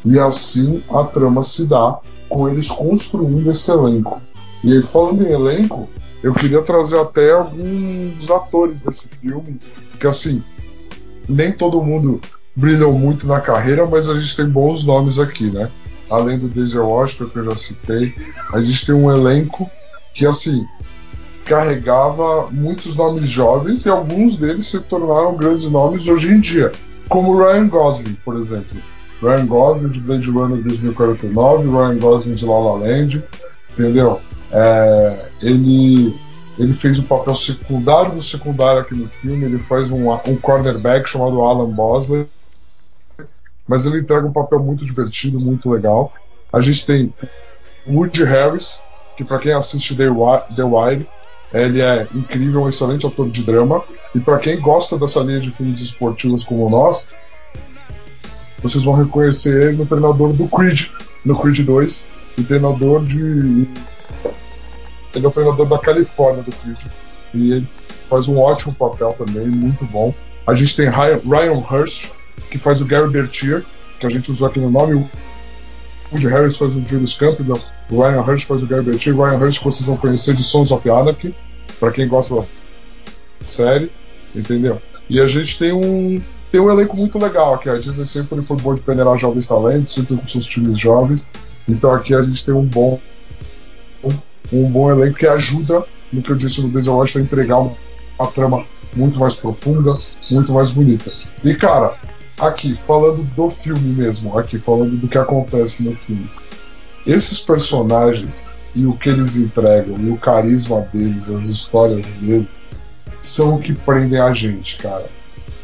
E 0.04 0.18
assim 0.18 0.82
a 0.90 1.04
trama 1.04 1.42
se 1.42 1.66
dá 1.66 1.98
com 2.28 2.48
eles 2.48 2.68
construindo 2.68 3.50
esse 3.50 3.70
elenco. 3.70 4.20
E 4.62 4.72
aí, 4.72 4.82
falando 4.82 5.26
em 5.26 5.32
elenco, 5.32 5.88
eu 6.22 6.34
queria 6.34 6.62
trazer 6.62 6.98
até 6.98 7.32
alguns 7.32 8.30
atores 8.30 8.82
desse 8.82 9.06
filme, 9.20 9.58
que 9.98 10.06
assim, 10.06 10.42
nem 11.28 11.50
todo 11.50 11.82
mundo 11.82 12.20
brilhou 12.54 12.92
muito 12.92 13.26
na 13.26 13.40
carreira, 13.40 13.86
mas 13.86 14.08
a 14.08 14.20
gente 14.20 14.36
tem 14.36 14.48
bons 14.48 14.84
nomes 14.84 15.18
aqui, 15.18 15.50
né? 15.50 15.70
Além 16.10 16.38
do 16.38 16.48
Denzel 16.48 16.86
Washington, 16.86 17.28
que 17.30 17.38
eu 17.38 17.44
já 17.44 17.54
citei, 17.54 18.14
a 18.52 18.60
gente 18.60 18.84
tem 18.84 18.94
um 18.94 19.10
elenco 19.10 19.70
que, 20.12 20.26
assim, 20.26 20.66
carregava 21.44 22.48
muitos 22.50 22.94
nomes 22.94 23.28
jovens 23.28 23.86
e 23.86 23.88
alguns 23.88 24.36
deles 24.36 24.66
se 24.66 24.80
tornaram 24.80 25.36
grandes 25.36 25.68
nomes 25.68 26.06
hoje 26.06 26.28
em 26.28 26.40
dia, 26.40 26.70
como 27.08 27.38
Ryan 27.38 27.68
Gosling, 27.68 28.16
por 28.24 28.36
exemplo. 28.36 28.76
Ryan 29.22 29.46
Gosling 29.46 29.90
de 29.90 30.00
Blade 30.00 30.30
Runner 30.30 30.62
2049, 30.62 31.68
Ryan 31.68 31.98
Gosling 31.98 32.34
de 32.34 32.46
La 32.46 32.58
La 32.58 32.72
Land, 32.74 33.22
entendeu? 33.72 34.20
É, 34.50 35.28
ele, 35.42 36.18
ele 36.58 36.72
fez 36.72 36.98
o 36.98 37.04
papel 37.04 37.34
secundário 37.34 38.12
do 38.12 38.20
secundário 38.20 38.80
aqui 38.80 38.94
no 38.94 39.06
filme, 39.06 39.44
ele 39.44 39.58
faz 39.58 39.90
um, 39.90 40.10
um 40.10 40.36
cornerback 40.36 41.08
chamado 41.08 41.40
Alan 41.42 41.70
Bosley, 41.70 42.26
mas 43.68 43.86
ele 43.86 44.00
entrega 44.00 44.26
um 44.26 44.32
papel 44.32 44.58
muito 44.58 44.84
divertido, 44.84 45.38
muito 45.38 45.70
legal. 45.70 46.12
A 46.52 46.60
gente 46.60 46.84
tem 46.84 47.14
Woody 47.86 48.24
Harris, 48.24 48.82
que 49.16 49.24
para 49.24 49.38
quem 49.38 49.52
assiste 49.52 49.94
The 49.94 50.08
Wire, 50.08 51.06
ele 51.52 51.80
é 51.80 52.06
incrível, 52.14 52.62
um 52.62 52.68
excelente 52.68 53.06
ator 53.06 53.28
de 53.28 53.44
drama. 53.44 53.82
E 54.14 54.18
para 54.18 54.38
quem 54.38 54.60
gosta 54.60 54.98
dessa 54.98 55.20
linha 55.20 55.40
de 55.40 55.50
filmes 55.52 55.80
esportivos 55.80 56.44
como 56.44 56.68
nós, 56.68 57.06
vocês 58.62 58.84
vão 58.84 58.94
reconhecer 58.94 59.62
ele 59.62 59.76
no 59.76 59.86
treinador 59.86 60.32
do 60.32 60.48
Creed, 60.48 60.88
no 61.24 61.38
Creed 61.38 61.60
2, 61.60 62.06
e 62.38 62.42
treinador 62.42 63.04
de. 63.04 63.66
Ele 65.14 65.24
é 65.24 65.28
o 65.28 65.30
treinador 65.30 65.66
da 65.66 65.78
Califórnia 65.78 66.42
do 66.42 66.52
Creed. 66.52 66.78
E 67.34 67.52
ele 67.52 67.68
faz 68.08 68.28
um 68.28 68.38
ótimo 68.38 68.74
papel 68.74 69.14
também, 69.16 69.46
muito 69.46 69.84
bom. 69.84 70.14
A 70.46 70.54
gente 70.54 70.76
tem 70.76 70.88
Ryan 70.88 71.58
Hurst, 71.58 72.10
que 72.50 72.58
faz 72.58 72.80
o 72.80 72.86
Gary 72.86 73.10
Bertier, 73.10 73.64
que 73.98 74.06
a 74.06 74.08
gente 74.08 74.30
usou 74.30 74.48
aqui 74.48 74.58
no 74.58 74.70
nome. 74.70 74.94
O 74.94 75.08
Woody 76.12 76.26
Harris 76.26 76.56
faz 76.56 76.74
o 76.74 76.84
Julius 76.84 77.14
Campbell, 77.14 77.60
o 77.88 78.02
Ryan 78.02 78.20
Hurst 78.22 78.46
faz 78.46 78.62
o 78.62 78.66
Gary 78.66 78.82
Bertier. 78.82 79.14
Ryan 79.14 79.38
Hurst 79.38 79.58
que 79.58 79.64
vocês 79.64 79.86
vão 79.86 79.96
conhecer 79.96 80.34
de 80.34 80.42
Sons 80.42 80.70
of 80.70 80.88
Anarchy, 80.88 81.34
para 81.78 81.92
quem 81.92 82.08
gosta 82.08 82.34
da 82.34 82.42
série, 83.46 83.90
entendeu? 84.34 84.80
E 85.08 85.20
a 85.20 85.26
gente 85.26 85.58
tem 85.58 85.72
um 85.72 86.20
tem 86.50 86.60
um 86.60 86.70
elenco 86.70 86.96
muito 86.96 87.18
legal 87.18 87.54
aqui. 87.54 87.68
A 87.68 87.78
Disney 87.78 88.04
sempre 88.04 88.42
foi 88.42 88.56
boa 88.56 88.74
de 88.74 88.82
peneirar 88.82 89.16
jovens 89.16 89.46
talentos, 89.46 89.94
sempre 89.94 90.16
com 90.16 90.26
seus 90.26 90.46
times 90.46 90.78
jovens. 90.78 91.26
Então 91.68 91.92
aqui 91.94 92.14
a 92.14 92.22
gente 92.22 92.44
tem 92.44 92.54
um 92.54 92.64
bom 92.64 93.00
um 94.52 94.68
bom 94.68 94.90
elenco 94.90 95.16
que 95.16 95.28
ajuda 95.28 95.84
no 96.12 96.22
que 96.22 96.30
eu 96.30 96.36
disse 96.36 96.60
no 96.60 96.72
Washington 96.72 97.18
a 97.20 97.22
entregar 97.22 97.58
uma, 97.58 97.76
uma 98.18 98.30
trama 98.32 98.66
muito 98.96 99.20
mais 99.20 99.36
profunda, 99.36 99.96
muito 100.28 100.52
mais 100.52 100.72
bonita. 100.72 101.12
E 101.44 101.54
cara, 101.54 101.94
aqui 102.36 102.74
falando 102.74 103.22
do 103.22 103.48
filme 103.48 103.94
mesmo, 103.94 104.36
aqui 104.36 104.58
falando 104.58 104.96
do 104.96 105.06
que 105.06 105.18
acontece 105.18 105.84
no 105.84 105.94
filme. 105.94 106.28
Esses 107.06 107.38
personagens 107.38 108.52
e 108.74 108.86
o 108.86 108.94
que 108.94 109.08
eles 109.08 109.36
entregam, 109.36 109.96
e 110.00 110.10
o 110.10 110.16
carisma 110.16 110.80
deles, 110.92 111.30
as 111.30 111.44
histórias 111.44 112.16
deles, 112.16 112.60
são 113.20 113.54
o 113.54 113.60
que 113.60 113.72
prendem 113.72 114.18
a 114.18 114.32
gente, 114.32 114.78
cara 114.78 115.06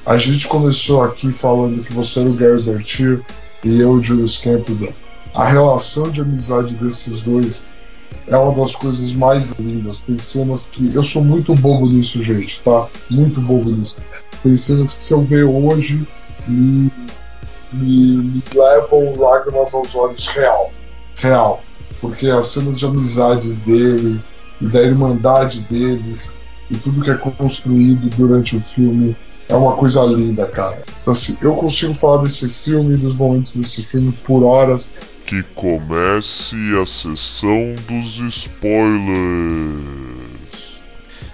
a 0.06 0.16
gente 0.16 0.46
começou 0.46 1.02
aqui 1.02 1.32
falando 1.32 1.82
que 1.82 1.92
você 1.92 2.20
era 2.20 2.28
o 2.30 2.36
Gary 2.36 2.62
Bertier 2.62 3.20
e 3.64 3.80
eu 3.80 3.90
o 3.90 4.02
Julius 4.02 4.38
Campbell. 4.38 4.94
A 5.34 5.44
relação 5.44 6.08
de 6.08 6.20
amizade 6.20 6.76
desses 6.76 7.22
dois 7.22 7.64
é 8.28 8.36
uma 8.36 8.54
das 8.54 8.76
coisas 8.76 9.12
mais 9.12 9.50
lindas. 9.58 10.00
Tem 10.00 10.16
cenas 10.16 10.64
que. 10.64 10.94
Eu 10.94 11.02
sou 11.02 11.24
muito 11.24 11.54
bobo 11.56 11.86
nisso, 11.86 12.22
gente, 12.22 12.60
tá? 12.60 12.86
Muito 13.10 13.40
bobo 13.40 13.68
nisso. 13.68 13.96
Tem 14.44 14.56
cenas 14.56 14.94
que 14.94 15.02
se 15.02 15.12
eu 15.12 15.22
ver 15.22 15.42
hoje 15.42 16.06
me, 16.46 16.92
me, 17.72 18.16
me 18.16 18.42
levam 18.54 19.16
lágrimas 19.16 19.74
aos 19.74 19.92
olhos 19.96 20.28
real. 20.28 20.72
Real. 21.16 21.62
Porque 22.00 22.28
as 22.28 22.46
cenas 22.46 22.78
de 22.78 22.86
amizades 22.86 23.62
dele 23.62 24.22
e 24.60 24.66
da 24.66 24.82
irmandade 24.82 25.62
deles 25.62 26.36
e 26.70 26.76
tudo 26.76 27.02
que 27.02 27.10
é 27.10 27.14
construído 27.14 28.08
durante 28.16 28.56
o 28.56 28.60
filme 28.60 29.16
é 29.48 29.54
uma 29.54 29.76
coisa 29.76 30.02
linda, 30.04 30.46
cara. 30.46 30.82
Então, 31.02 31.12
assim, 31.12 31.38
eu 31.40 31.54
consigo 31.54 31.94
falar 31.94 32.22
desse 32.22 32.48
filme, 32.48 32.96
dos 32.96 33.16
momentos 33.16 33.52
desse 33.52 33.84
filme 33.84 34.12
por 34.24 34.42
horas. 34.42 34.90
Que 35.24 35.42
comece 35.54 36.56
a 36.80 36.84
sessão 36.84 37.74
dos 37.88 38.18
spoilers. 38.18 39.66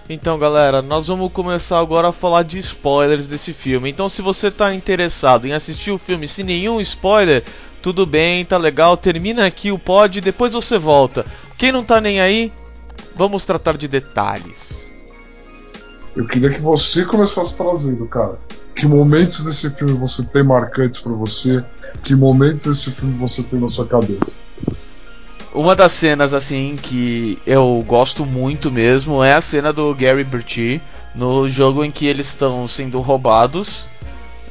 Então, 0.09 0.39
galera, 0.39 0.83
nós 0.83 1.07
vamos 1.09 1.33
começar 1.33 1.79
agora 1.79 2.09
a 2.09 2.13
falar 2.13 2.43
de 2.43 2.59
spoilers 2.59 3.29
desse 3.29 3.55
filme. 3.55 3.89
Então, 3.89 4.11
se 4.11 4.21
você 4.21 4.49
está 4.49 4.75
interessado 4.75 5.47
em 5.47 5.53
assistir 5.53 5.91
o 5.91 5.99
filme 5.99 6.29
sem 6.29 6.45
nenhum 6.45 6.81
spoiler, 6.81 7.43
tudo 7.81 8.05
bem, 8.05 8.45
tá 8.45 8.59
legal, 8.59 8.97
termina 8.97 9.47
aqui 9.47 9.73
o 9.73 9.79
pod 9.79 10.19
e 10.19 10.23
depois 10.23 10.53
você 10.53 10.77
volta. 10.77 11.25
Quem 11.57 11.73
não 11.73 11.83
tá 11.83 11.99
nem 11.99 12.21
aí, 12.21 12.53
vamos 13.15 13.47
tratar 13.47 13.79
de 13.79 13.89
detalhes. 13.89 14.92
Eu 16.15 16.27
queria 16.27 16.51
que 16.51 16.61
você 16.61 17.05
começasse 17.05 17.57
trazendo, 17.57 18.07
cara. 18.07 18.39
Que 18.75 18.87
momentos 18.87 19.43
desse 19.45 19.71
filme 19.71 19.95
você 19.95 20.25
tem 20.25 20.43
marcantes 20.43 21.01
para 21.01 21.13
você? 21.13 21.65
Que 22.03 22.15
momentos 22.15 22.65
desse 22.65 22.91
filme 22.91 23.15
você 23.19 23.43
tem 23.43 23.59
na 23.59 23.69
sua 23.69 23.87
cabeça? 23.87 24.37
Uma 25.55 25.77
das 25.77 25.93
cenas 25.93 26.33
assim 26.33 26.79
que 26.81 27.39
eu 27.47 27.85
gosto 27.87 28.25
muito 28.25 28.71
mesmo 28.71 29.23
é 29.23 29.35
a 29.35 29.41
cena 29.41 29.73
do 29.73 29.95
Gary 29.95 30.25
Bertie 30.25 30.81
no 31.15 31.47
jogo 31.47 31.85
em 31.85 31.91
que 31.91 32.07
eles 32.07 32.29
estão 32.29 32.67
sendo 32.67 33.01
roubados, 33.01 33.87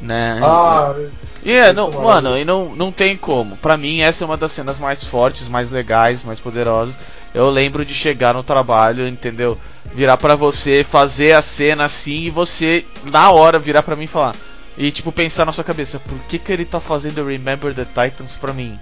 né? 0.02 0.40
Ah, 0.42 0.96
e 1.44 1.52
é, 1.52 1.74
não, 1.74 1.92
mano, 1.92 2.38
e 2.38 2.44
não, 2.44 2.76
não 2.76 2.92
tem 2.92 3.16
como. 3.16 3.56
Pra 3.58 3.78
mim, 3.78 4.02
essa 4.02 4.24
é 4.24 4.26
uma 4.26 4.38
das 4.38 4.52
cenas 4.52 4.80
mais 4.80 5.04
fortes, 5.04 5.48
mais 5.48 5.72
legais, 5.72 6.24
mais 6.24 6.40
poderosas. 6.40 6.98
Eu 7.34 7.50
lembro 7.50 7.86
de 7.86 7.94
chegar 7.94 8.34
no 8.34 8.44
trabalho, 8.44 9.08
entendeu? 9.08 9.58
Virar 9.94 10.18
para 10.18 10.36
você, 10.36 10.84
fazer 10.84 11.34
a 11.34 11.42
cena 11.42 11.86
assim 11.86 12.24
e 12.24 12.30
você, 12.30 12.86
na 13.12 13.32
hora, 13.32 13.58
virar 13.58 13.84
para 13.84 13.96
mim 13.96 14.04
e 14.04 14.08
falar. 14.08 14.36
E, 14.78 14.92
tipo, 14.92 15.12
pensar 15.12 15.46
na 15.46 15.52
sua 15.52 15.64
cabeça: 15.64 16.00
por 16.00 16.20
que, 16.28 16.38
que 16.38 16.52
ele 16.52 16.66
tá 16.66 16.80
fazendo 16.80 17.26
Remember 17.26 17.74
the 17.74 17.86
Titans 17.86 18.38
pra 18.38 18.54
mim? 18.54 18.80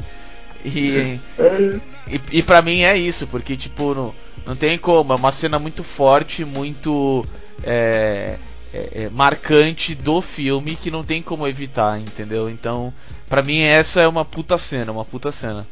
E, 0.64 1.20
e, 2.08 2.22
e 2.32 2.44
pra 2.44 2.62
mim 2.62 2.82
é 2.82 2.98
isso, 2.98 3.28
porque, 3.28 3.56
tipo, 3.56 3.94
não, 3.94 4.16
não 4.46 4.56
tem 4.56 4.78
como. 4.78 5.14
É 5.14 5.16
uma 5.16 5.32
cena 5.32 5.60
muito 5.60 5.84
forte, 5.84 6.44
muito. 6.44 7.26
É, 7.64 8.36
é, 8.74 9.04
é, 9.04 9.10
marcante 9.10 9.96
do 9.96 10.22
filme 10.22 10.76
que 10.76 10.92
não 10.92 11.04
tem 11.04 11.22
como 11.22 11.48
evitar, 11.48 12.00
entendeu? 12.00 12.50
Então, 12.50 12.94
para 13.28 13.42
mim 13.42 13.60
essa 13.60 14.02
é 14.02 14.08
uma 14.08 14.24
puta 14.24 14.58
cena, 14.58 14.92
uma 14.92 15.06
puta 15.06 15.32
cena. 15.32 15.68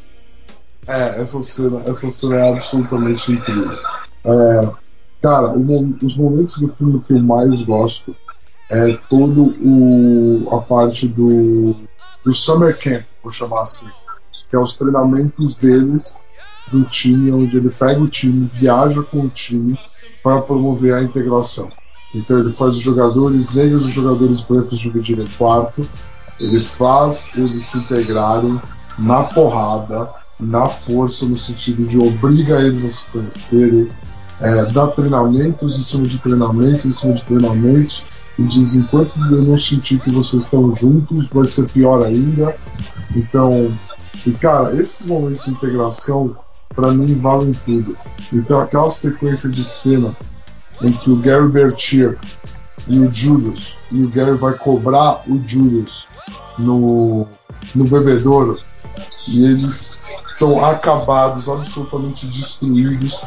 É, 0.88 1.20
essa 1.20 1.40
cena, 1.42 1.84
essa 1.86 2.10
cena 2.10 2.36
é 2.38 2.54
absolutamente 2.54 3.32
incrível. 3.32 3.78
É, 4.24 4.70
cara, 5.22 5.54
os 5.54 6.18
momentos 6.18 6.58
do 6.58 6.70
filme 6.70 7.02
que 7.02 7.14
eu 7.14 7.20
mais 7.20 7.62
gosto 7.62 8.16
é 8.70 8.94
todo 9.10 9.56
o 9.62 10.50
a 10.52 10.62
parte 10.62 11.08
do, 11.08 11.76
do 12.24 12.34
summer 12.34 12.78
camp, 12.78 13.06
vou 13.24 13.32
chamar 13.32 13.62
assim, 13.62 13.88
que 14.50 14.56
é 14.56 14.60
os 14.60 14.76
treinamentos 14.76 15.56
deles 15.56 16.20
do 16.70 16.84
time, 16.84 17.32
onde 17.32 17.58
ele 17.58 17.70
pega 17.70 18.02
o 18.02 18.08
time, 18.08 18.50
viaja 18.54 19.02
com 19.04 19.22
o 19.22 19.30
time 19.30 19.78
para 20.22 20.42
promover 20.42 20.94
a 20.96 21.02
integração. 21.02 21.70
Então 22.18 22.40
ele 22.40 22.52
faz 22.52 22.76
os 22.76 22.82
jogadores 22.82 23.54
negros 23.54 23.86
e 23.86 23.88
os 23.90 23.94
jogadores 23.94 24.42
brancos 24.42 24.80
dividirem 24.80 25.28
quarto, 25.38 25.88
ele 26.40 26.62
faz 26.62 27.30
eles 27.36 27.64
se 27.64 27.78
integrarem 27.78 28.60
na 28.98 29.24
porrada, 29.24 30.10
na 30.40 30.68
força, 30.68 31.26
no 31.26 31.36
sentido 31.36 31.86
de 31.86 32.00
obriga 32.00 32.60
eles 32.62 32.84
a 32.86 32.90
se 32.90 33.08
conhecerem, 33.08 33.90
é, 34.40 34.66
dá 34.66 34.88
treinamentos 34.88 35.78
em 35.78 35.82
cima 35.82 36.08
de 36.08 36.18
treinamentos, 36.20 36.86
em 36.86 36.92
cima 36.92 37.14
de 37.14 37.24
treinamentos, 37.24 38.06
e 38.38 38.44
diz: 38.44 38.76
enquanto 38.76 39.20
eu 39.20 39.44
não 39.44 39.58
sentir 39.58 40.00
que 40.00 40.12
vocês 40.12 40.44
estão 40.44 40.74
juntos, 40.74 41.30
vai 41.30 41.46
ser 41.46 41.68
pior 41.70 42.06
ainda. 42.06 42.56
Então, 43.16 43.76
e 44.26 44.32
cara, 44.32 44.76
esses 44.76 45.06
momentos 45.08 45.46
de 45.46 45.52
integração, 45.52 46.36
para 46.76 46.92
mim, 46.92 47.16
valem 47.16 47.52
tudo. 47.66 47.98
Então, 48.32 48.60
aquela 48.60 48.90
sequência 48.90 49.50
de 49.50 49.64
cena 49.64 50.16
que 50.80 51.10
o 51.10 51.16
Gary 51.18 51.48
Bertier 51.48 52.18
e 52.88 53.00
o 53.00 53.12
Julius, 53.12 53.80
e 53.92 54.04
o 54.04 54.10
Gary 54.10 54.38
vai 54.38 54.54
cobrar 54.54 55.22
o 55.28 55.42
Julius 55.44 56.08
no, 56.58 57.28
no 57.76 57.86
bebedouro, 57.86 58.60
e 59.28 59.46
eles 59.46 60.00
estão 60.32 60.64
acabados, 60.64 61.50
absolutamente 61.50 62.26
destruídos. 62.28 63.24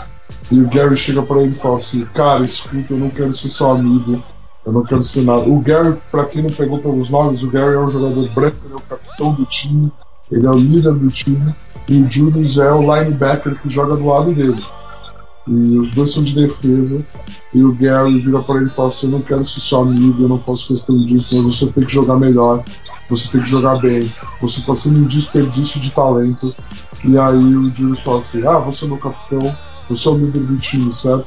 E 0.50 0.60
o 0.60 0.68
Gary 0.68 0.96
chega 0.96 1.22
para 1.22 1.42
ele 1.42 1.52
e 1.52 1.56
fala 1.56 1.74
assim: 1.74 2.04
Cara, 2.14 2.42
escuta, 2.42 2.94
eu 2.94 2.98
não 2.98 3.10
quero 3.10 3.32
ser 3.32 3.48
seu 3.48 3.70
amigo, 3.70 4.22
eu 4.64 4.72
não 4.72 4.82
quero 4.82 5.02
ser 5.02 5.22
nada. 5.22 5.42
O 5.42 5.60
Gary, 5.60 5.96
para 6.10 6.24
quem 6.24 6.42
não 6.42 6.50
pegou 6.50 6.78
pelos 6.78 7.10
nomes, 7.10 7.42
o 7.42 7.50
Gary 7.50 7.74
é 7.74 7.78
um 7.78 7.88
jogador 7.88 8.28
branco, 8.30 8.56
ele 8.64 8.74
é 8.74 8.76
o 8.76 8.80
capitão 8.80 9.32
do 9.32 9.44
time, 9.44 9.92
ele 10.30 10.46
é 10.46 10.50
o 10.50 10.58
líder 10.58 10.92
do 10.92 11.08
time, 11.08 11.54
e 11.88 12.00
o 12.00 12.10
Julius 12.10 12.58
é 12.58 12.72
o 12.72 12.80
linebacker 12.80 13.60
que 13.60 13.68
joga 13.68 13.96
do 13.96 14.06
lado 14.06 14.32
dele. 14.32 14.64
E 15.48 15.78
os 15.78 15.92
dois 15.92 16.12
são 16.12 16.22
de 16.22 16.34
defesa. 16.34 17.04
E 17.52 17.62
o 17.62 17.72
Gary 17.72 18.20
vira 18.20 18.42
para 18.42 18.56
ele 18.56 18.66
e 18.66 18.70
fala 18.70 18.88
assim: 18.88 19.06
Eu 19.06 19.12
não 19.12 19.22
quero 19.22 19.44
ser 19.44 19.60
seu 19.60 19.80
amigo, 19.80 20.22
eu 20.22 20.28
não 20.28 20.38
faço 20.38 20.68
questão 20.68 20.98
disso, 21.04 21.34
mas 21.36 21.44
você 21.44 21.72
tem 21.72 21.84
que 21.84 21.92
jogar 21.92 22.16
melhor, 22.16 22.64
você 23.08 23.28
tem 23.30 23.40
que 23.40 23.48
jogar 23.48 23.78
bem, 23.80 24.10
você 24.40 24.60
está 24.60 24.74
sendo 24.74 25.00
um 25.00 25.06
desperdício 25.06 25.80
de 25.80 25.90
talento. 25.90 26.54
E 27.04 27.18
aí 27.18 27.56
o 27.56 27.74
Julius 27.74 28.02
fala 28.02 28.18
assim: 28.18 28.46
Ah, 28.46 28.58
você 28.58 28.84
é 28.84 28.88
meu 28.88 28.98
capitão, 28.98 29.56
você 29.88 30.08
é 30.08 30.10
o 30.10 30.18
líder 30.18 30.40
do 30.40 30.56
time, 30.58 30.92
certo? 30.92 31.26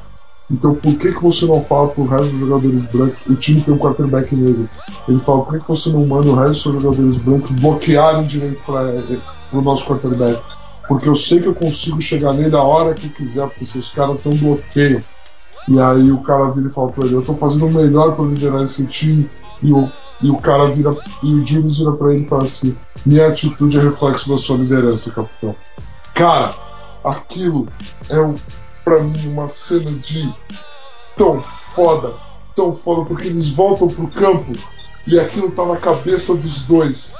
Então 0.51 0.75
por 0.75 0.95
que, 0.95 1.11
que 1.11 1.23
você 1.23 1.45
não 1.45 1.61
fala 1.61 1.87
pro 1.87 2.05
resto 2.05 2.29
dos 2.29 2.39
jogadores 2.39 2.85
brancos? 2.85 3.25
O 3.25 3.35
time 3.35 3.61
tem 3.61 3.73
um 3.73 3.77
quarterback 3.77 4.35
negro. 4.35 4.69
Ele 5.07 5.19
fala: 5.19 5.43
Por 5.43 5.53
que, 5.53 5.59
que 5.61 5.67
você 5.67 5.89
não 5.89 6.05
manda 6.05 6.29
o 6.29 6.35
resto 6.35 6.51
dos 6.51 6.61
seus 6.61 6.75
jogadores 6.75 7.17
brancos 7.17 7.51
bloquearem 7.53 8.25
direito 8.25 8.61
para 8.65 8.93
o 9.51 9.61
nosso 9.61 9.87
quarterback? 9.87 10.41
Porque 10.87 11.07
eu 11.07 11.15
sei 11.15 11.41
que 11.41 11.47
eu 11.47 11.55
consigo 11.55 12.01
chegar 12.01 12.33
nele 12.33 12.55
a 12.55 12.63
hora 12.63 12.93
que 12.93 13.09
quiser, 13.09 13.47
porque 13.47 13.65
seus 13.65 13.89
caras 13.89 14.23
não 14.23 14.35
bloqueiam. 14.35 15.03
E 15.67 15.79
aí 15.79 16.11
o 16.11 16.21
cara 16.21 16.49
vira 16.49 16.67
e 16.67 16.71
fala 16.71 16.91
pra 16.91 17.05
ele, 17.05 17.15
eu 17.15 17.21
tô 17.21 17.33
fazendo 17.33 17.67
o 17.67 17.71
melhor 17.71 18.15
para 18.15 18.25
liderar 18.25 18.61
esse 18.61 18.85
time, 18.85 19.29
e 19.61 19.71
o, 19.71 19.89
e 20.21 20.29
o 20.29 20.37
cara 20.37 20.69
vira, 20.69 20.95
e 21.23 21.33
o 21.33 21.45
Julius 21.45 21.77
vira 21.77 21.93
pra 21.93 22.13
ele 22.13 22.23
e 22.23 22.27
fala 22.27 22.43
assim, 22.43 22.75
minha 23.05 23.27
atitude 23.27 23.77
é 23.77 23.81
reflexo 23.81 24.29
da 24.29 24.37
sua 24.37 24.57
liderança, 24.57 25.13
capitão. 25.13 25.55
Cara, 26.13 26.53
aquilo 27.03 27.67
é 28.09 28.19
um, 28.21 28.35
pra 28.83 29.03
mim 29.03 29.27
uma 29.29 29.47
cena 29.47 29.91
de 29.91 30.33
tão 31.15 31.41
foda, 31.41 32.13
tão 32.53 32.73
foda, 32.73 33.05
porque 33.05 33.27
eles 33.27 33.49
voltam 33.49 33.87
pro 33.87 34.07
campo 34.07 34.51
e 35.07 35.19
aquilo 35.19 35.51
tá 35.51 35.65
na 35.65 35.77
cabeça 35.77 36.35
dos 36.35 36.63
dois. 36.63 37.15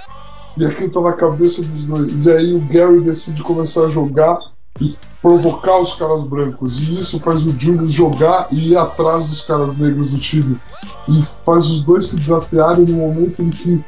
E 0.57 0.65
aquilo 0.65 0.91
tá 0.91 1.01
na 1.01 1.13
cabeça 1.13 1.63
dos 1.63 1.85
dois. 1.85 2.25
E 2.25 2.31
aí 2.31 2.53
o 2.53 2.59
Gary 2.67 3.01
decide 3.01 3.41
começar 3.41 3.85
a 3.85 3.89
jogar 3.89 4.39
e 4.79 4.95
provocar 5.21 5.79
os 5.79 5.93
caras 5.95 6.23
brancos. 6.23 6.79
E 6.79 6.93
isso 6.93 7.19
faz 7.19 7.45
o 7.47 7.57
Julius 7.57 7.91
jogar 7.91 8.47
e 8.51 8.71
ir 8.71 8.77
atrás 8.77 9.27
dos 9.27 9.41
caras 9.41 9.77
negros 9.77 10.11
do 10.11 10.19
time. 10.19 10.59
E 11.07 11.21
faz 11.45 11.65
os 11.65 11.81
dois 11.81 12.05
se 12.05 12.17
desafiarem 12.17 12.85
no 12.85 12.97
momento 12.97 13.41
em 13.41 13.49
que 13.49 13.83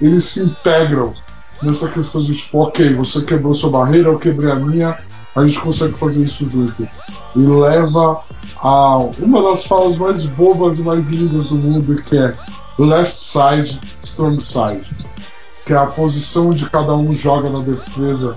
eles 0.00 0.24
se 0.24 0.40
integram 0.40 1.12
nessa 1.62 1.90
questão 1.90 2.22
de 2.22 2.34
tipo, 2.34 2.58
ok, 2.58 2.94
você 2.94 3.22
quebrou 3.22 3.54
sua 3.54 3.70
barreira, 3.70 4.08
eu 4.08 4.18
quebrei 4.18 4.50
a 4.50 4.56
minha, 4.56 4.98
a 5.36 5.46
gente 5.46 5.60
consegue 5.60 5.92
fazer 5.92 6.24
isso 6.24 6.48
junto. 6.48 6.88
E 7.36 7.38
leva 7.38 8.22
a 8.56 8.96
uma 9.18 9.42
das 9.42 9.64
falas 9.64 9.96
mais 9.96 10.24
bobas 10.24 10.78
e 10.78 10.82
mais 10.82 11.08
lindas 11.08 11.50
do 11.50 11.56
mundo, 11.56 11.94
que 11.96 12.16
é 12.16 12.34
left 12.78 13.14
side, 13.14 13.78
strong 14.00 14.42
side 14.42 14.88
que 15.70 15.74
é 15.74 15.76
a 15.76 15.86
posição 15.86 16.52
de 16.52 16.68
cada 16.68 16.96
um 16.96 17.14
joga 17.14 17.48
na 17.48 17.60
defesa. 17.60 18.36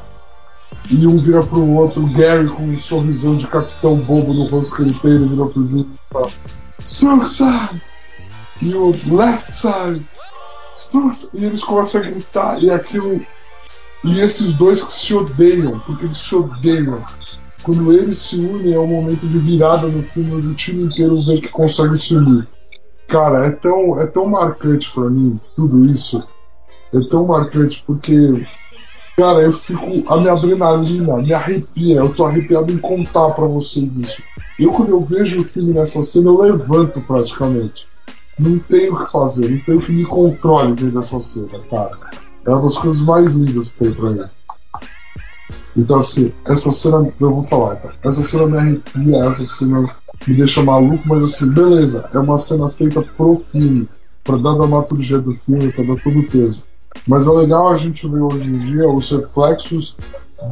E 0.88 1.08
um 1.08 1.17
vira 1.17 1.41
pro 1.41 1.67
outro, 1.67 2.04
o 2.04 2.13
Gary 2.13 2.48
com 2.48 2.62
um 2.62 2.80
sorrisão 2.80 3.36
de 3.36 3.48
capitão 3.48 3.96
bobo 3.96 4.36
no 4.36 4.46
rosto 4.46 4.76
que 4.76 4.84
ele 4.84 4.93
tem, 4.93 5.13
ele 5.13 5.30
vira 5.30 5.48
pro 5.48 5.67
Júlio 5.67 5.89
e 5.91 6.13
fala: 6.13 6.30
Strong 6.86 7.28
side! 7.28 7.82
E 8.62 8.76
o 8.76 8.96
left 9.15 9.52
side! 9.52 10.06
Strong 10.76 11.15
side! 11.15 11.32
E 11.34 11.46
eles 11.46 11.63
começam 11.63 12.02
a 12.02 12.04
gritar, 12.04 12.63
e 12.63 12.69
aquilo. 12.69 13.26
E 14.04 14.19
esses 14.19 14.56
dois 14.56 14.84
que 14.84 14.93
se 14.93 15.15
odeiam, 15.15 15.80
porque 15.80 16.06
eles 16.06 16.17
se 16.17 16.36
odeiam. 16.36 17.04
Quando 17.63 17.91
eles 17.93 18.19
se 18.19 18.36
unem, 18.36 18.76
é 18.76 18.80
um 18.80 18.86
momento 18.86 19.28
de 19.28 19.39
virada 19.39 19.88
no 19.88 20.04
filme 20.04 20.36
onde 20.36 20.50
o 20.50 20.54
time 20.54 20.84
inteiro 20.84 21.19
vê 21.19 21.39
que 21.39 21.48
consegue 21.48 21.98
se 21.98 22.15
unir. 22.15 22.48
Cara, 23.08 23.48
é 23.48 23.52
tão, 23.52 24.00
é 24.00 24.06
tão 24.06 24.28
marcante 24.28 24.91
para 24.91 25.10
mim 25.10 25.39
tudo 25.56 25.84
isso 25.86 26.24
é 26.93 26.99
tão 27.10 27.25
marcante 27.25 27.84
porque, 27.86 28.45
cara, 29.17 29.41
eu 29.41 29.51
fico. 29.51 30.03
A 30.08 30.17
minha 30.17 30.34
adrenalina 30.34 31.17
me 31.17 31.34
arrepia. 31.34 31.97
Eu 31.97 32.13
tô 32.13 32.25
arrepiado 32.25 32.71
em 32.71 32.77
contar 32.77 33.32
para 33.32 33.45
vocês 33.45 33.97
isso. 33.97 34.23
Eu, 34.60 34.71
quando 34.71 34.89
eu 34.89 35.01
vejo 35.01 35.41
o 35.41 35.45
filme 35.45 35.73
nessa 35.73 36.03
cena, 36.03 36.29
eu 36.29 36.39
levanto 36.39 37.01
praticamente. 37.01 37.88
Não 38.38 38.58
tenho 38.60 38.93
o 38.93 39.06
que 39.06 39.12
fazer, 39.12 39.49
não 39.49 39.60
tenho 39.60 39.82
que 39.82 39.91
me 39.91 40.06
controle 40.06 40.73
dentro 40.73 40.91
dessa 40.91 41.19
cena, 41.19 41.60
cara. 41.69 41.91
É 42.45 42.49
uma 42.49 42.62
das 42.62 42.77
coisas 42.77 43.01
mais 43.01 43.34
lindas 43.34 43.71
que 43.71 43.79
tem 43.79 43.93
pra 43.93 44.10
mim. 44.10 44.23
Então, 45.75 45.97
assim, 45.97 46.32
essa 46.45 46.71
cena, 46.71 47.12
eu 47.19 47.32
vou 47.32 47.43
falar, 47.43 47.75
tá? 47.77 47.91
Essa 48.03 48.21
cena 48.21 48.47
me 48.47 48.58
arrepia, 48.58 49.25
essa 49.25 49.43
cena 49.43 49.89
me 50.27 50.36
deixa 50.36 50.63
maluco, 50.63 51.03
mas 51.08 51.23
assim, 51.23 51.51
beleza, 51.51 52.10
é 52.13 52.19
uma 52.19 52.38
cena 52.38 52.69
feita 52.69 53.01
pro 53.01 53.36
filme, 53.36 53.88
pra 54.23 54.38
dar 54.38 54.51
a 54.51 54.58
dramaturgia 54.58 55.19
do 55.19 55.34
filme, 55.34 55.71
pra 55.71 55.84
dar 55.84 56.01
todo 56.01 56.19
o 56.19 56.27
peso. 56.27 56.62
Mas 57.08 57.27
é 57.27 57.32
legal 57.32 57.69
a 57.69 57.75
gente 57.75 58.08
ver 58.08 58.21
hoje 58.21 58.49
em 58.49 58.58
dia 58.58 58.88
os 58.88 59.10
reflexos 59.12 59.97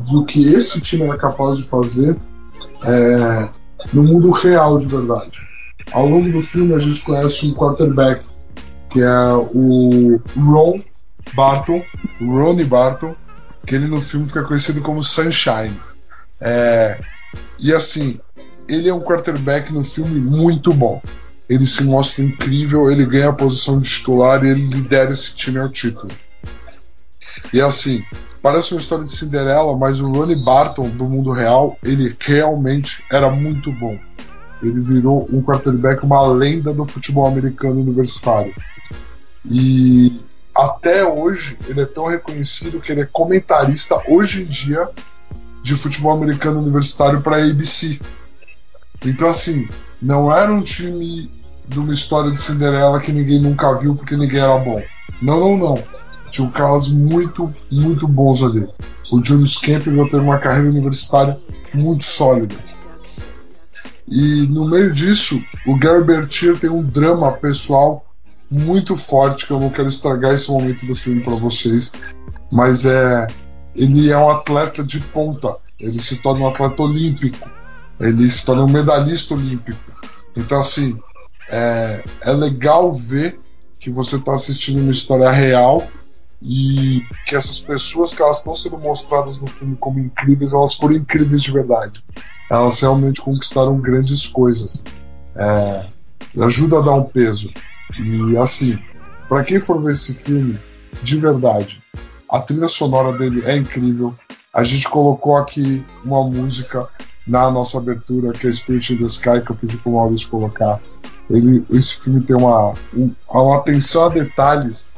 do 0.10 0.26
que 0.26 0.54
esse 0.54 0.82
time 0.82 1.04
era 1.04 1.18
capaz 1.18 1.58
de 1.58 1.64
fazer 1.64 2.16
é, 2.84 3.50
no 3.94 4.04
mundo 4.04 4.32
real 4.32 4.78
de 4.78 4.86
verdade. 4.86 5.40
Ao 5.92 6.08
longo 6.08 6.30
do 6.32 6.42
filme 6.42 6.74
a 6.74 6.80
gente 6.80 7.02
conhece 7.02 7.48
um 7.48 7.54
quarterback 7.54 8.24
que 8.90 9.02
é 9.02 9.34
o 9.34 10.20
Ron 10.38 10.82
Barton, 11.34 11.82
Ronnie 12.20 12.66
Barton, 12.66 13.16
que 13.66 13.76
ele 13.76 13.88
no 13.88 14.02
filme 14.02 14.28
fica 14.28 14.44
conhecido 14.44 14.82
como 14.82 15.02
Sunshine. 15.02 15.80
É, 16.40 17.00
e 17.58 17.74
assim, 17.74 18.20
ele 18.68 18.90
é 18.90 18.94
um 18.94 19.00
quarterback 19.00 19.72
no 19.72 19.84
filme 19.84 20.20
muito 20.20 20.74
bom. 20.74 21.02
Ele 21.48 21.66
se 21.66 21.84
mostra 21.84 22.24
incrível, 22.24 22.90
ele 22.90 23.06
ganha 23.06 23.30
a 23.30 23.34
posição 23.34 23.80
de 23.80 23.90
titular 23.90 24.44
e 24.44 24.50
ele 24.50 24.66
lidera 24.68 25.12
esse 25.12 25.36
time 25.36 25.60
ao 25.60 25.70
título. 25.70 26.12
E 27.54 27.62
assim, 27.62 28.04
parece 28.42 28.74
uma 28.74 28.82
história 28.82 29.04
de 29.04 29.12
Cinderela, 29.12 29.78
mas 29.78 30.02
o 30.02 30.12
Ronnie 30.12 30.44
Barton 30.44 30.90
do 30.90 31.06
mundo 31.06 31.32
real, 31.32 31.78
ele 31.84 32.16
realmente 32.20 33.04
era 33.12 33.30
muito 33.30 33.72
bom. 33.72 33.98
Ele 34.62 34.80
virou 34.80 35.28
um 35.32 35.42
quarterback, 35.42 36.04
uma 36.04 36.26
lenda 36.28 36.74
do 36.74 36.86
futebol 36.86 37.26
americano 37.26 37.82
universitário. 37.82 38.54
E 39.50 40.20
até 40.56 41.04
hoje 41.04 41.58
ele 41.68 41.82
é 41.82 41.86
tão 41.86 42.06
reconhecido 42.06 42.80
que 42.80 42.92
ele 42.92 43.02
é 43.02 43.06
comentarista 43.06 44.00
hoje 44.08 44.44
em 44.44 44.46
dia 44.46 44.88
de 45.64 45.76
futebol 45.76 46.12
americano 46.12 46.60
universitário 46.60 47.22
para 47.22 47.38
a 47.38 47.46
ABC. 47.50 48.00
Então 49.04 49.30
assim, 49.30 49.68
não 50.02 50.36
era 50.36 50.52
um 50.52 50.62
time 50.62 51.32
de 51.68 51.80
uma 51.80 51.92
história 51.92 52.30
de 52.32 52.40
Cinderela 52.40 53.00
que 53.00 53.12
ninguém 53.12 53.40
nunca 53.40 53.74
viu 53.76 53.96
porque 53.96 54.16
ninguém 54.16 54.42
era 54.42 54.58
bom. 54.58 54.82
Não, 55.22 55.40
não, 55.40 55.58
não 55.58 55.84
tinha 56.32 56.50
caras 56.50 56.88
muito, 56.88 57.54
muito 57.70 58.08
bons 58.08 58.42
ali. 58.42 58.68
O 59.12 59.24
Julius 59.24 59.58
Campbell 59.58 60.10
teve 60.10 60.24
uma 60.24 60.40
carreira 60.40 60.70
universitária 60.70 61.40
muito 61.74 62.04
sólida. 62.04 62.56
E 64.08 64.48
no 64.48 64.68
meio 64.68 64.92
disso, 64.92 65.42
o 65.68 65.78
Gary 65.78 66.04
Bertier 66.04 66.58
tem 66.58 66.70
um 66.70 66.84
drama 66.84 67.32
pessoal 67.34 68.06
muito 68.50 68.96
forte 68.96 69.46
que 69.46 69.54
eu 69.54 69.60
não 69.60 69.70
quero 69.70 69.88
estragar 69.88 70.34
esse 70.34 70.52
momento 70.52 70.86
do 70.86 70.96
filme 70.96 71.22
para 71.22 71.36
vocês, 71.36 71.92
mas 72.52 72.86
é 72.86 73.28
ele 73.74 74.12
é 74.12 74.18
um 74.18 74.30
atleta 74.30 74.84
de 74.84 75.00
ponta, 75.00 75.56
ele 75.80 75.98
se 75.98 76.18
torna 76.18 76.42
um 76.42 76.50
atleta 76.50 76.84
olímpico, 76.84 77.50
ele 77.98 78.30
se 78.30 78.46
torna 78.46 78.64
um 78.64 78.70
medalhista 78.70 79.34
olímpico. 79.34 79.80
Então 80.36 80.60
assim, 80.60 81.00
é, 81.48 82.04
é 82.22 82.32
legal 82.34 82.92
ver 82.92 83.40
que 83.80 83.90
você 83.90 84.18
está 84.18 84.34
assistindo 84.34 84.82
uma 84.82 84.92
história 84.92 85.32
real 85.32 85.88
e 86.42 87.06
que 87.26 87.36
essas 87.36 87.60
pessoas 87.60 88.16
que 88.16 88.22
elas 88.22 88.40
estão 88.40 88.56
sendo 88.56 88.78
mostradas 88.80 89.38
no 89.38 89.48
filme 89.48 89.76
como 89.80 90.00
incríveis, 90.00 90.54
elas 90.54 90.74
foram 90.74 90.96
incríveis 90.96 91.42
de 91.42 91.52
verdade. 91.52 92.04
Elas 92.50 92.80
realmente 92.82 93.22
conquistaram 93.22 93.80
grandes 93.80 94.26
coisas. 94.28 94.84
É, 95.36 95.86
ajuda 96.42 96.80
a 96.80 96.82
dar 96.82 96.94
um 96.94 97.04
peso. 97.04 97.52
E 98.00 98.36
assim, 98.38 98.80
para 99.30 99.44
quem 99.44 99.60
for 99.60 99.82
ver 99.82 99.92
esse 99.92 100.14
filme, 100.14 100.60
de 101.04 101.18
verdade, 101.18 101.82
a 102.30 102.40
trilha 102.42 102.68
sonora 102.68 103.18
dele 103.18 103.44
é 103.46 103.56
incrível. 103.56 104.16
A 104.54 104.64
gente 104.64 104.90
colocou 104.90 105.38
aqui 105.38 105.86
uma 106.04 106.24
música 106.24 106.88
na 107.26 107.52
nossa 107.52 107.78
abertura, 107.78 108.34
que 108.34 108.48
é 108.48 108.52
Spirit 108.52 108.94
in 108.94 108.98
the 108.98 109.04
Sky, 109.04 109.42
que 109.46 109.52
eu 109.52 109.56
pedi 109.56 109.78
pro 109.78 109.94
Maurício 109.94 110.30
colocar. 110.30 110.82
Ele, 111.30 111.66
esse 111.70 112.02
filme 112.02 112.22
tem 112.22 112.36
uma, 112.36 112.74
um, 112.94 113.14
uma 113.30 113.58
atenção 113.58 114.06
a 114.06 114.10
detalhes 114.10 114.91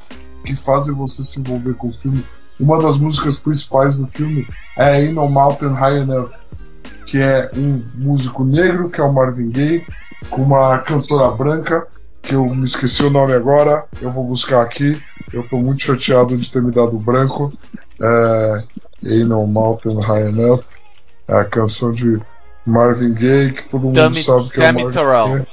que 0.43 0.55
fazem 0.55 0.93
você 0.93 1.23
se 1.23 1.39
envolver 1.39 1.73
com 1.73 1.89
o 1.89 1.93
filme. 1.93 2.25
Uma 2.59 2.81
das 2.81 2.97
músicas 2.97 3.37
principais 3.37 3.97
do 3.97 4.05
filme 4.05 4.47
é 4.77 4.97
Ain't 4.97 5.13
No 5.13 5.27
Mountain 5.27 5.73
High 5.73 6.01
Enough, 6.01 6.29
que 7.05 7.17
é 7.17 7.49
um 7.55 7.83
músico 7.95 8.43
negro, 8.43 8.89
que 8.89 9.01
é 9.01 9.03
o 9.03 9.11
Marvin 9.11 9.49
Gaye, 9.49 9.85
com 10.29 10.43
uma 10.43 10.77
cantora 10.79 11.31
branca, 11.31 11.87
que 12.21 12.35
eu 12.35 12.45
me 12.47 12.63
esqueci 12.63 13.03
o 13.03 13.09
nome 13.09 13.33
agora, 13.33 13.85
eu 14.01 14.11
vou 14.11 14.23
buscar 14.23 14.61
aqui. 14.61 15.01
Eu 15.31 15.47
tô 15.47 15.57
muito 15.57 15.81
chateado 15.81 16.37
de 16.37 16.51
ter 16.51 16.61
me 16.61 16.71
dado 16.71 16.97
branco. 16.97 17.51
É, 18.01 18.63
Ain't 19.05 19.25
No 19.25 19.47
Mountain 19.47 19.99
High 19.99 20.29
Enough, 20.29 20.63
é 21.27 21.35
a 21.35 21.43
canção 21.43 21.91
de 21.91 22.19
Marvin 22.65 23.13
Gaye, 23.13 23.51
que 23.51 23.69
todo 23.69 23.83
mundo 23.83 24.13
sabe 24.13 24.49
que 24.49 24.61
é 24.61 24.71
o 24.71 24.73
Marvin 24.73 24.91
Terrell. 24.91 25.29
Gaye. 25.29 25.47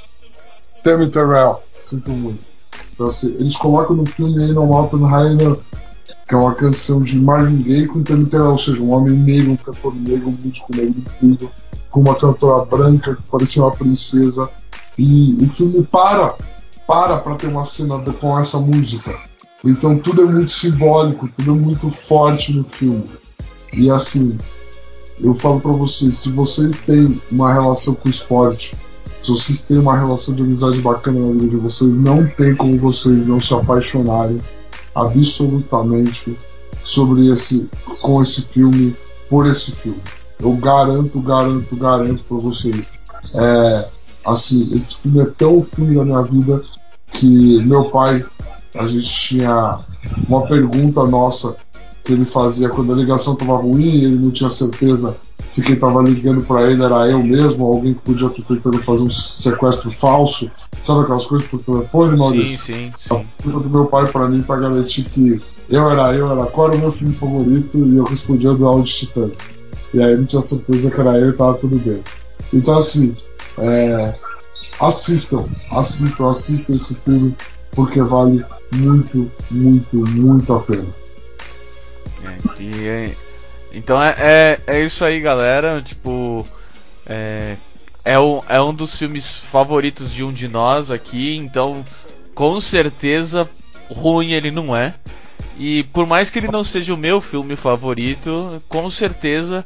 Tammy 0.82 1.10
Terrell, 1.10 1.62
sinto 1.76 2.10
muito. 2.10 2.49
Então, 3.00 3.08
assim, 3.08 3.34
eles 3.40 3.56
colocam 3.56 3.96
no 3.96 4.04
filme 4.04 4.38
Ain't 4.38 4.52
No 4.52 4.66
Mountain 4.66 5.06
High 5.06 5.32
Enough, 5.32 5.60
que 6.28 6.34
é 6.34 6.36
uma 6.36 6.54
canção 6.54 7.00
de 7.00 7.18
Marvin 7.18 7.62
Gaye 7.62 7.86
com 7.86 8.02
Tammy 8.02 8.26
Terrell, 8.26 8.50
ou 8.50 8.58
seja, 8.58 8.82
um 8.82 8.90
homem 8.90 9.14
negro, 9.14 9.52
um 9.52 9.56
cantor 9.56 9.94
negro, 9.94 10.28
um 10.28 10.32
músico 10.32 10.76
negro 10.76 10.96
incrível, 10.98 11.50
com 11.90 12.00
uma 12.00 12.14
cantora 12.14 12.62
branca 12.66 13.16
que 13.16 13.22
parecia 13.22 13.62
uma 13.62 13.74
princesa. 13.74 14.50
E 14.98 15.34
o 15.42 15.48
filme 15.48 15.82
para, 15.82 16.34
para 16.86 17.16
para 17.16 17.36
ter 17.36 17.46
uma 17.46 17.64
cena 17.64 17.98
com 18.20 18.38
essa 18.38 18.58
música. 18.60 19.18
Então 19.64 19.96
tudo 19.96 20.20
é 20.20 20.24
muito 20.26 20.50
simbólico, 20.50 21.26
tudo 21.26 21.52
é 21.52 21.54
muito 21.54 21.88
forte 21.88 22.54
no 22.54 22.64
filme. 22.64 23.08
E 23.72 23.90
assim, 23.90 24.38
eu 25.18 25.32
falo 25.32 25.58
para 25.58 25.72
vocês, 25.72 26.16
se 26.16 26.28
vocês 26.32 26.82
têm 26.82 27.18
uma 27.32 27.50
relação 27.50 27.94
com 27.94 28.08
o 28.08 28.10
esporte, 28.10 28.76
se 29.20 29.30
vocês 29.30 29.62
têm 29.64 29.78
uma 29.78 29.98
relação 29.98 30.34
de 30.34 30.42
amizade 30.42 30.80
bacana 30.80 31.20
na 31.20 31.32
vida 31.32 31.48
de 31.48 31.56
vocês, 31.56 31.94
não 31.94 32.26
tem 32.26 32.54
como 32.54 32.76
vocês 32.78 33.26
não 33.26 33.38
se 33.38 33.52
apaixonarem 33.52 34.40
absolutamente 34.94 36.36
sobre 36.82 37.28
esse 37.28 37.68
com 38.00 38.22
esse 38.22 38.42
filme, 38.42 38.96
por 39.28 39.46
esse 39.46 39.72
filme. 39.72 40.00
Eu 40.40 40.54
garanto, 40.54 41.20
garanto, 41.20 41.76
garanto 41.76 42.24
para 42.24 42.38
vocês. 42.38 42.90
É, 43.34 43.88
assim, 44.24 44.74
esse 44.74 44.96
filme 44.96 45.20
é 45.20 45.26
tão 45.26 45.62
filme 45.62 45.94
da 45.94 46.04
minha 46.04 46.22
vida 46.22 46.62
que 47.12 47.62
meu 47.62 47.90
pai, 47.90 48.24
a 48.74 48.86
gente 48.86 49.06
tinha 49.06 49.80
uma 50.26 50.46
pergunta 50.46 51.06
nossa 51.06 51.56
que 52.02 52.14
ele 52.14 52.24
fazia 52.24 52.70
quando 52.70 52.94
a 52.94 52.96
ligação 52.96 53.34
estava 53.34 53.56
ruim, 53.58 54.02
ele 54.02 54.16
não 54.16 54.30
tinha 54.30 54.48
certeza 54.48 55.14
se 55.50 55.62
quem 55.62 55.74
estava 55.74 56.00
ligando 56.00 56.42
para 56.42 56.70
ele 56.70 56.82
era 56.82 57.08
eu 57.08 57.20
mesmo, 57.22 57.64
ou 57.64 57.74
alguém 57.74 57.92
que 57.92 58.00
podia 58.00 58.28
estar 58.28 58.42
tentando 58.42 58.78
fazer 58.84 59.02
um 59.02 59.10
sequestro 59.10 59.90
falso. 59.90 60.48
Sabe 60.80 61.02
aquelas 61.02 61.26
coisas 61.26 61.48
por 61.48 61.60
telefone, 61.60 62.16
Maurício? 62.16 62.56
Sim, 62.56 62.92
sim, 62.96 63.14
A 63.16 63.18
sim. 63.18 63.26
pergunta 63.42 63.68
do 63.68 63.70
meu 63.70 63.86
pai 63.86 64.06
para 64.06 64.28
mim 64.28 64.42
para 64.42 64.60
garantir 64.60 65.02
que 65.04 65.42
eu 65.68 65.90
era 65.90 66.14
eu, 66.14 66.30
era 66.30 66.46
qual 66.46 66.68
era 66.68 66.76
o 66.76 66.80
meu 66.80 66.92
filme 66.92 67.14
favorito 67.14 67.78
e 67.78 67.96
eu 67.96 68.04
respondia 68.04 68.52
do 68.54 68.66
Audi 68.66 68.94
Titãs. 68.94 69.38
E 69.92 70.00
aí 70.00 70.12
ele 70.12 70.24
tinha 70.24 70.40
certeza 70.40 70.90
que 70.90 71.00
era 71.00 71.18
eu 71.18 71.30
e 71.30 71.32
tava 71.32 71.54
tudo 71.54 71.76
bem. 71.78 72.00
Então 72.54 72.76
assim, 72.78 73.16
é, 73.58 74.14
assistam, 74.80 75.46
assistam, 75.72 76.30
assistam 76.30 76.74
esse 76.74 76.94
filme 76.94 77.34
porque 77.74 78.00
vale 78.00 78.44
muito, 78.72 79.30
muito, 79.50 79.96
muito 79.96 80.52
a 80.52 80.60
pena. 80.60 80.86
É, 82.22 82.62
e 82.62 82.86
é- 82.86 83.16
então 83.72 84.02
é, 84.02 84.14
é, 84.18 84.60
é 84.66 84.84
isso 84.84 85.04
aí, 85.04 85.20
galera. 85.20 85.82
Tipo, 85.82 86.46
é, 87.06 87.56
é, 88.04 88.18
um, 88.18 88.42
é 88.48 88.60
um 88.60 88.74
dos 88.74 88.98
filmes 88.98 89.38
favoritos 89.38 90.12
de 90.12 90.24
um 90.24 90.32
de 90.32 90.48
nós 90.48 90.90
aqui. 90.90 91.36
Então, 91.36 91.84
com 92.34 92.60
certeza, 92.60 93.48
ruim 93.90 94.32
ele 94.32 94.50
não 94.50 94.74
é. 94.74 94.94
E 95.58 95.82
por 95.92 96.06
mais 96.06 96.30
que 96.30 96.38
ele 96.38 96.48
não 96.48 96.64
seja 96.64 96.94
o 96.94 96.96
meu 96.96 97.20
filme 97.20 97.54
favorito, 97.54 98.62
com 98.68 98.88
certeza 98.88 99.64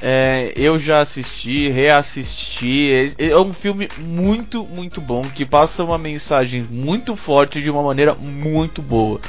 é, 0.00 0.52
eu 0.56 0.78
já 0.78 1.00
assisti, 1.00 1.68
reassisti. 1.68 3.14
É, 3.18 3.30
é 3.30 3.38
um 3.38 3.52
filme 3.52 3.88
muito, 3.98 4.64
muito 4.66 5.00
bom 5.00 5.22
que 5.22 5.44
passa 5.44 5.84
uma 5.84 5.98
mensagem 5.98 6.62
muito 6.62 7.14
forte 7.16 7.62
de 7.62 7.70
uma 7.70 7.82
maneira 7.82 8.14
muito 8.14 8.82
boa. 8.82 9.20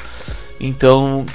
Então, 0.60 1.26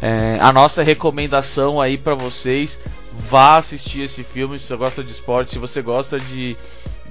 é, 0.00 0.38
a 0.40 0.50
nossa 0.52 0.82
recomendação 0.82 1.80
aí 1.80 1.98
pra 1.98 2.14
vocês, 2.14 2.80
vá 3.12 3.58
assistir 3.58 4.00
esse 4.02 4.24
filme 4.24 4.58
se 4.58 4.66
você 4.66 4.76
gosta 4.76 5.04
de 5.04 5.10
esporte, 5.10 5.50
se 5.50 5.58
você 5.58 5.82
gosta 5.82 6.18
de, 6.18 6.56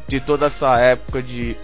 de 0.08 0.20
toda 0.20 0.48
essa 0.48 0.80
época 0.80 1.22
de, 1.22 1.56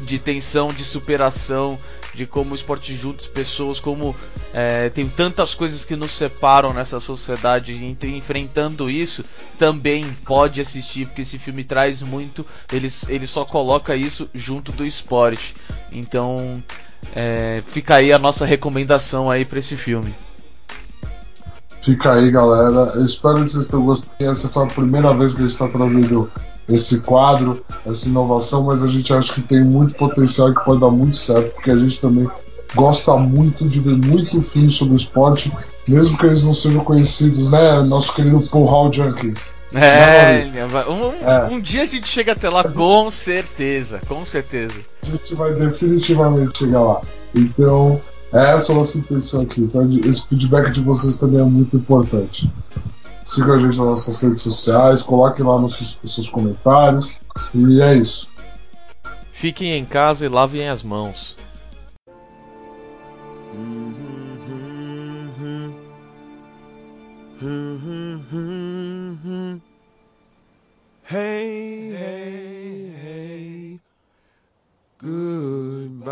de 0.00 0.18
tensão, 0.18 0.72
de 0.72 0.82
superação, 0.82 1.78
de 2.12 2.26
como 2.26 2.50
o 2.50 2.54
esporte 2.56 2.96
junta 2.96 3.22
as 3.22 3.28
pessoas, 3.28 3.78
como 3.78 4.16
é, 4.52 4.88
tem 4.88 5.08
tantas 5.08 5.54
coisas 5.54 5.84
que 5.84 5.94
nos 5.94 6.10
separam 6.10 6.72
nessa 6.72 6.98
sociedade 6.98 7.72
e 7.72 8.06
enfrentando 8.08 8.90
isso, 8.90 9.24
também 9.56 10.04
pode 10.24 10.60
assistir, 10.60 11.06
porque 11.06 11.22
esse 11.22 11.38
filme 11.38 11.62
traz 11.62 12.02
muito, 12.02 12.44
ele, 12.72 12.88
ele 13.08 13.26
só 13.28 13.44
coloca 13.44 13.94
isso 13.94 14.28
junto 14.34 14.72
do 14.72 14.84
esporte. 14.84 15.54
Então, 15.92 16.60
é, 17.14 17.62
fica 17.68 17.94
aí 17.94 18.12
a 18.12 18.18
nossa 18.18 18.44
recomendação 18.44 19.30
aí 19.30 19.44
pra 19.44 19.60
esse 19.60 19.76
filme. 19.76 20.12
Fica 21.82 22.12
aí, 22.12 22.30
galera. 22.30 22.92
Eu 22.94 23.04
espero 23.04 23.44
que 23.44 23.50
vocês 23.52 23.68
tenham 23.68 23.84
gostado. 23.84 24.12
Essa 24.18 24.48
foi 24.48 24.64
a 24.64 24.68
primeira 24.68 25.14
vez 25.14 25.32
que 25.32 25.38
a 25.38 25.42
gente 25.42 25.52
está 25.52 25.68
trazendo 25.68 26.30
esse 26.68 27.00
quadro, 27.02 27.64
essa 27.86 28.08
inovação, 28.08 28.64
mas 28.64 28.84
a 28.84 28.88
gente 28.88 29.12
acha 29.12 29.32
que 29.34 29.40
tem 29.42 29.64
muito 29.64 29.94
potencial 29.94 30.50
e 30.50 30.54
que 30.54 30.64
pode 30.64 30.80
dar 30.80 30.90
muito 30.90 31.16
certo, 31.16 31.52
porque 31.54 31.70
a 31.70 31.76
gente 31.76 32.00
também 32.00 32.28
gosta 32.76 33.16
muito 33.16 33.66
de 33.68 33.80
ver 33.80 33.96
muito 33.96 34.40
filme 34.42 34.70
sobre 34.70 34.94
esporte, 34.94 35.50
mesmo 35.88 36.16
que 36.16 36.26
eles 36.26 36.44
não 36.44 36.54
sejam 36.54 36.84
conhecidos, 36.84 37.48
né? 37.48 37.82
Nosso 37.82 38.14
querido 38.14 38.40
Paul 38.50 38.66
Hall 38.66 38.92
Junkies. 38.92 39.54
É, 39.74 40.44
um- 40.88 41.28
É. 41.28 41.46
um 41.50 41.60
dia 41.60 41.82
a 41.82 41.86
gente 41.86 42.06
chega 42.08 42.32
até 42.32 42.48
lá, 42.48 42.62
com 42.62 43.10
certeza, 43.10 44.00
com 44.06 44.24
certeza. 44.24 44.74
A 45.02 45.06
gente 45.06 45.34
vai 45.34 45.52
definitivamente 45.54 46.58
chegar 46.58 46.80
lá. 46.82 47.00
Então, 47.34 48.00
essa 48.32 48.72
é 48.72 48.74
a 48.74 48.78
nossa 48.78 48.98
intenção 48.98 49.42
aqui. 49.42 49.62
Então, 49.62 49.88
esse 50.04 50.28
feedback 50.28 50.70
de 50.70 50.80
vocês 50.80 51.18
também 51.18 51.40
é 51.40 51.44
muito 51.44 51.76
importante. 51.76 52.50
Siga 53.24 53.54
a 53.54 53.58
gente 53.58 53.76
nas 53.76 53.86
nossas 53.86 54.20
redes 54.20 54.40
sociais, 54.40 55.02
coloque 55.02 55.42
lá 55.42 55.58
nos 55.58 55.76
seus, 55.76 55.98
os 56.02 56.14
seus 56.14 56.28
comentários. 56.28 57.12
E 57.54 57.80
é 57.82 57.94
isso. 57.94 58.28
Fiquem 59.30 59.72
em 59.76 59.84
casa 59.84 60.26
e 60.26 60.28
lavem 60.28 60.68
as 60.68 60.82
mãos. 60.82 61.36
Hey, 71.12 71.92
hey, 71.92 72.94
hey, 73.02 73.80
goodbye. 75.02 76.10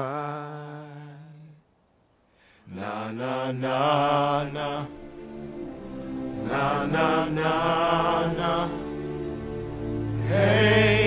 Na 2.77 3.11
na 3.13 3.53
na 3.53 4.45
na. 4.53 4.87
Na 6.49 6.87
na 6.87 7.27
na 7.27 7.53
na. 8.39 8.69
Hey. 10.29 10.98